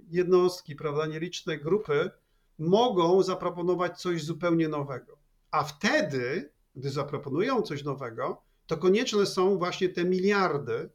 jednostki, 0.10 0.75
prawda, 0.75 1.05
nieliczne 1.05 1.58
grupy 1.58 2.10
mogą 2.58 3.23
zaproponować 3.23 4.01
coś 4.01 4.23
zupełnie 4.23 4.67
nowego. 4.67 5.17
A 5.51 5.63
wtedy, 5.63 6.51
gdy 6.75 6.89
zaproponują 6.89 7.62
coś 7.62 7.84
nowego, 7.84 8.41
to 8.65 8.77
konieczne 8.77 9.25
są 9.25 9.58
właśnie 9.58 9.89
te 9.89 10.05
miliardy 10.05 10.89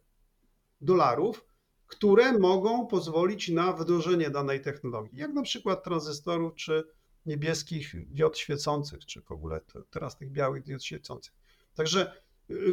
dolarów, 0.81 1.45
które 1.87 2.39
mogą 2.39 2.87
pozwolić 2.87 3.49
na 3.49 3.73
wdrożenie 3.73 4.31
danej 4.31 4.61
technologii, 4.61 5.19
jak 5.19 5.33
na 5.33 5.43
przykład 5.43 5.85
tranzystorów 5.85 6.55
czy 6.55 6.85
niebieskich 7.27 7.95
diod 8.11 8.39
świecących, 8.39 9.07
czy 9.07 9.23
w 9.23 9.33
ogóle 9.33 9.61
teraz 9.91 10.17
tych 10.17 10.31
białych 10.31 10.63
diod 10.63 10.85
świecących. 10.85 11.33
Także 11.75 12.13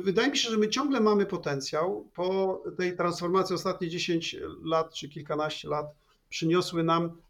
Wydaje 0.03 0.29
mi 0.31 0.37
się, 0.37 0.49
że 0.49 0.57
my 0.57 0.69
ciągle 0.69 0.99
mamy 0.99 1.25
potencjał. 1.25 2.09
Po 2.13 2.63
tej 2.77 2.95
transformacji 2.95 3.55
ostatnie 3.55 3.89
10 3.89 4.35
lat 4.63 4.93
czy 4.93 5.09
kilkanaście 5.09 5.67
lat 5.67 5.85
przyniosły 6.29 6.83
nam 6.83 7.21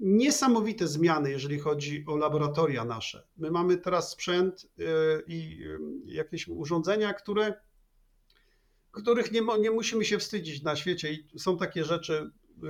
niesamowite 0.00 0.88
zmiany, 0.88 1.30
jeżeli 1.30 1.58
chodzi 1.58 2.04
o 2.06 2.16
laboratoria 2.16 2.84
nasze. 2.84 3.26
My 3.36 3.50
mamy 3.50 3.76
teraz 3.76 4.10
sprzęt 4.10 4.64
y, 4.64 4.84
i 5.26 5.64
y, 5.64 5.78
jakieś 6.04 6.48
urządzenia, 6.48 7.14
które, 7.14 7.54
których 8.96 9.32
nie, 9.32 9.42
nie 9.60 9.70
musimy 9.70 10.04
się 10.04 10.18
wstydzić 10.18 10.62
na 10.62 10.76
świecie. 10.76 11.12
I 11.12 11.38
są 11.38 11.58
takie 11.58 11.84
rzeczy, 11.84 12.30
y, 12.64 12.68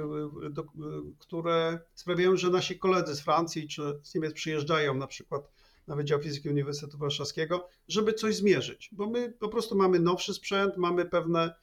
które 1.19 1.79
sprawiają, 1.95 2.37
że 2.37 2.51
nasi 2.51 2.79
koledzy 2.79 3.15
z 3.15 3.21
Francji 3.21 3.69
czy 3.69 3.83
z 4.03 4.15
Niemiec 4.15 4.33
przyjeżdżają 4.33 4.95
na 4.95 5.07
przykład 5.07 5.51
na 5.87 5.97
Wydział 5.97 6.23
Fizyki 6.23 6.49
Uniwersytetu 6.49 6.99
Warszawskiego, 6.99 7.69
żeby 7.89 8.13
coś 8.13 8.37
zmierzyć, 8.37 8.91
bo 8.93 9.11
my 9.11 9.33
po 9.33 9.49
prostu 9.49 9.77
mamy 9.77 10.01
nowszy 10.01 10.35
sprzęt, 10.35 10.77
mamy 10.77 11.05
pewne 11.05 11.55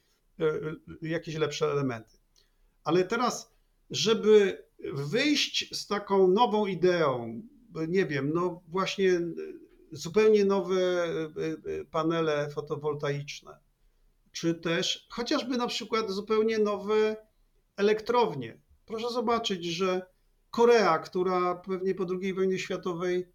jakieś 1.02 1.36
lepsze 1.36 1.71
elementy. 1.71 2.17
Ale 2.84 3.04
teraz, 3.04 3.54
żeby 3.89 4.63
wyjść 4.93 5.76
z 5.78 5.88
taką 5.88 6.28
nową 6.28 6.65
ideą, 6.65 7.41
nie 7.88 8.06
wiem, 8.06 8.32
no 8.34 8.62
właśnie 8.67 9.21
zupełnie 9.91 10.45
nowe 10.45 11.08
panele 11.91 12.49
fotowoltaiczne, 12.49 13.58
czy 14.34 14.56
też 14.56 15.08
chociażby 15.10 15.58
na 15.58 15.67
przykład 15.67 16.12
zupełnie 16.12 16.60
nowe 16.60 17.15
elektrownie. 17.78 18.62
Proszę 18.86 19.10
zobaczyć, 19.10 19.65
że 19.65 20.06
Korea, 20.52 21.00
która 21.00 21.56
pewnie 21.56 21.96
po 21.96 22.06
II 22.22 22.34
wojnie 22.34 22.60
światowej 22.60 23.34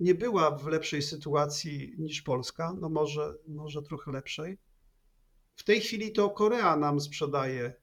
nie 0.00 0.14
była 0.14 0.50
w 0.50 0.66
lepszej 0.66 1.02
sytuacji 1.02 1.94
niż 1.98 2.22
Polska, 2.22 2.74
no 2.80 2.88
może, 2.88 3.34
może 3.48 3.82
trochę 3.82 4.12
lepszej. 4.12 4.58
W 5.56 5.64
tej 5.64 5.80
chwili 5.80 6.12
to 6.12 6.30
Korea 6.30 6.76
nam 6.76 7.00
sprzedaje 7.00 7.74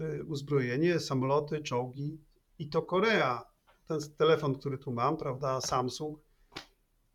y, 0.00 0.24
uzbrojenie, 0.24 1.00
samoloty, 1.00 1.62
czołgi 1.62 2.18
i 2.58 2.68
to 2.68 2.82
Korea, 2.82 3.44
ten 3.86 3.98
telefon, 4.18 4.54
który 4.54 4.78
tu 4.78 4.92
mam, 4.92 5.16
prawda, 5.16 5.60
Samsung, 5.60 6.18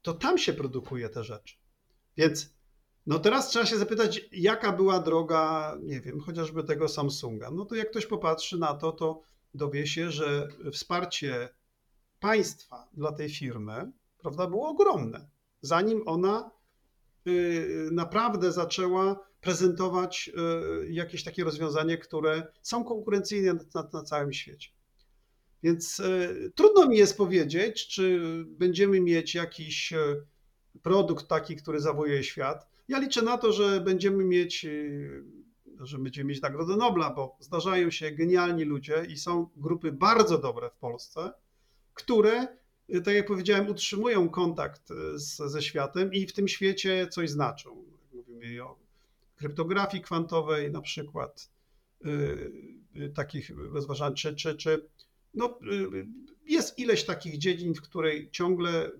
to 0.01 0.13
tam 0.13 0.37
się 0.37 0.53
produkuje 0.53 1.09
te 1.09 1.23
rzeczy. 1.23 1.55
Więc 2.17 2.53
no 3.05 3.19
teraz 3.19 3.49
trzeba 3.49 3.65
się 3.65 3.77
zapytać, 3.77 4.29
jaka 4.31 4.71
była 4.71 4.99
droga, 4.99 5.77
nie 5.81 6.01
wiem, 6.01 6.19
chociażby 6.19 6.63
tego 6.63 6.87
Samsunga. 6.87 7.51
No 7.51 7.65
to 7.65 7.75
jak 7.75 7.89
ktoś 7.89 8.05
popatrzy 8.05 8.57
na 8.57 8.73
to, 8.73 8.91
to 8.91 9.21
dowie 9.53 9.87
się, 9.87 10.11
że 10.11 10.47
wsparcie 10.71 11.49
państwa 12.19 12.87
dla 12.93 13.11
tej 13.11 13.29
firmy 13.29 13.91
prawda, 14.21 14.47
było 14.47 14.69
ogromne. 14.69 15.29
Zanim 15.61 16.03
ona 16.05 16.51
y, 17.27 17.89
naprawdę 17.91 18.51
zaczęła 18.51 19.27
prezentować 19.41 20.31
y, 20.83 20.91
jakieś 20.91 21.23
takie 21.23 21.43
rozwiązanie, 21.43 21.97
które 21.97 22.47
są 22.61 22.83
konkurencyjne 22.83 23.53
na, 23.53 23.89
na 23.93 24.03
całym 24.03 24.33
świecie. 24.33 24.69
Więc 25.63 25.99
y, 25.99 26.51
trudno 26.55 26.87
mi 26.87 26.97
jest 26.97 27.17
powiedzieć, 27.17 27.87
czy 27.87 28.21
będziemy 28.47 29.01
mieć 29.01 29.35
jakiś 29.35 29.93
produkt 30.81 31.27
taki, 31.27 31.55
który 31.55 31.79
zawojuje 31.79 32.23
świat. 32.23 32.70
Ja 32.87 32.99
liczę 32.99 33.21
na 33.21 33.37
to, 33.37 33.53
że 33.53 33.81
będziemy 33.81 34.23
mieć 34.23 34.65
że 35.85 35.97
będziemy 35.97 36.29
mieć 36.29 36.41
Nagrodę 36.41 36.77
Nobla, 36.77 37.13
bo 37.13 37.37
zdarzają 37.39 37.91
się 37.91 38.11
genialni 38.11 38.63
ludzie 38.63 39.05
i 39.09 39.17
są 39.17 39.49
grupy 39.57 39.91
bardzo 39.91 40.37
dobre 40.37 40.69
w 40.69 40.75
Polsce, 40.75 41.33
które, 41.93 42.47
tak 43.03 43.15
jak 43.15 43.25
powiedziałem, 43.25 43.67
utrzymują 43.67 44.29
kontakt 44.29 44.89
z, 45.15 45.37
ze 45.37 45.61
światem 45.61 46.13
i 46.13 46.27
w 46.27 46.33
tym 46.33 46.47
świecie 46.47 47.07
coś 47.07 47.29
znaczą. 47.29 47.85
Mówimy 48.13 48.63
o 48.63 48.79
kryptografii 49.35 50.03
kwantowej 50.03 50.71
na 50.71 50.81
przykład, 50.81 51.49
yy, 52.95 53.09
takich 53.09 53.51
rozważań, 53.57 54.15
czy, 54.15 54.35
czy, 54.35 54.55
czy 54.55 54.89
no, 55.33 55.59
yy, 55.61 56.07
jest 56.45 56.79
ileś 56.79 57.03
takich 57.03 57.37
dziedzin, 57.37 57.73
w 57.73 57.81
której 57.81 58.29
ciągle 58.31 58.91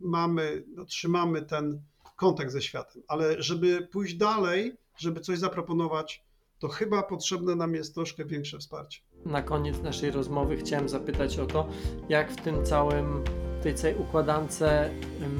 mamy, 0.00 0.64
no, 0.68 0.84
trzymamy 0.84 1.42
ten 1.42 1.82
kontakt 2.18 2.52
ze 2.52 2.62
światem, 2.62 3.02
ale 3.08 3.42
żeby 3.42 3.88
pójść 3.92 4.14
dalej, 4.14 4.76
żeby 4.96 5.20
coś 5.20 5.38
zaproponować, 5.38 6.24
to 6.58 6.68
chyba 6.68 7.02
potrzebne 7.02 7.54
nam 7.54 7.74
jest 7.74 7.94
troszkę 7.94 8.24
większe 8.24 8.58
wsparcie. 8.58 9.00
Na 9.24 9.42
koniec 9.42 9.82
naszej 9.82 10.10
rozmowy 10.10 10.56
chciałem 10.56 10.88
zapytać 10.88 11.38
o 11.38 11.46
to, 11.46 11.68
jak 12.08 12.32
w 12.32 12.36
tym 12.36 12.64
całym, 12.64 13.24
tej 13.62 13.74
całej 13.74 13.96
układance 13.96 14.64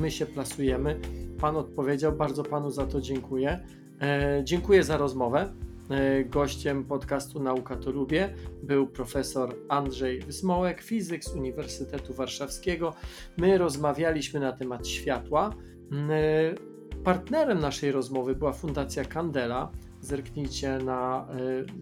my 0.00 0.10
się 0.10 0.26
plasujemy. 0.26 1.00
Pan 1.40 1.56
odpowiedział, 1.56 2.12
bardzo 2.12 2.42
Panu 2.42 2.70
za 2.70 2.86
to 2.86 3.00
dziękuję. 3.00 3.66
E, 4.00 4.40
dziękuję 4.44 4.84
za 4.84 4.96
rozmowę. 4.96 5.54
E, 5.90 6.24
gościem 6.24 6.84
podcastu 6.84 7.42
Nauka 7.42 7.76
to 7.76 7.90
Lubię 7.90 8.34
był 8.62 8.86
profesor 8.86 9.54
Andrzej 9.68 10.20
Wysmołek, 10.20 10.82
fizyk 10.82 11.24
z 11.24 11.34
Uniwersytetu 11.34 12.14
Warszawskiego. 12.14 12.94
My 13.36 13.58
rozmawialiśmy 13.58 14.40
na 14.40 14.52
temat 14.52 14.88
światła. 14.88 15.54
E, 15.92 16.54
partnerem 17.04 17.58
naszej 17.58 17.92
rozmowy 17.92 18.34
była 18.34 18.52
Fundacja 18.52 19.04
Candela. 19.04 19.70
Zerknijcie 20.00 20.78
na 20.78 21.28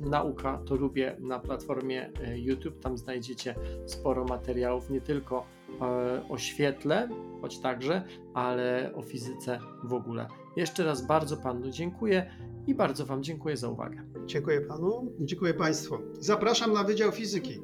y, 0.05 0.09
Nauka 0.11 0.59
to 0.67 0.75
Lubię 0.75 1.17
na 1.21 1.39
platformie 1.39 2.11
y, 2.29 2.39
YouTube. 2.39 2.81
Tam 2.81 2.99
znajdziecie 2.99 3.55
sporo 3.87 4.25
materiałów 4.25 4.91
nie 4.91 5.01
tylko 5.01 5.47
y, 6.25 6.29
o 6.29 6.39
świetle, 6.39 7.09
choć 7.41 7.59
także, 7.59 8.03
ale 8.35 8.93
o 8.95 9.03
fizyce 9.03 9.59
w 9.85 9.93
ogóle. 9.93 10.29
Jeszcze 10.57 10.85
raz 10.85 11.07
bardzo 11.07 11.37
Panu 11.37 11.71
dziękuję 11.71 12.31
i 12.67 12.75
bardzo 12.75 13.07
Wam 13.07 13.23
dziękuję 13.23 13.57
za 13.57 13.69
uwagę. 13.69 14.03
Dziękuję 14.27 14.61
Panu, 14.61 15.13
dziękuję 15.21 15.55
Państwu. 15.55 15.99
Zapraszam 16.21 16.73
na 16.73 16.85
Wydział 16.85 17.13
Fizyki. 17.13 17.61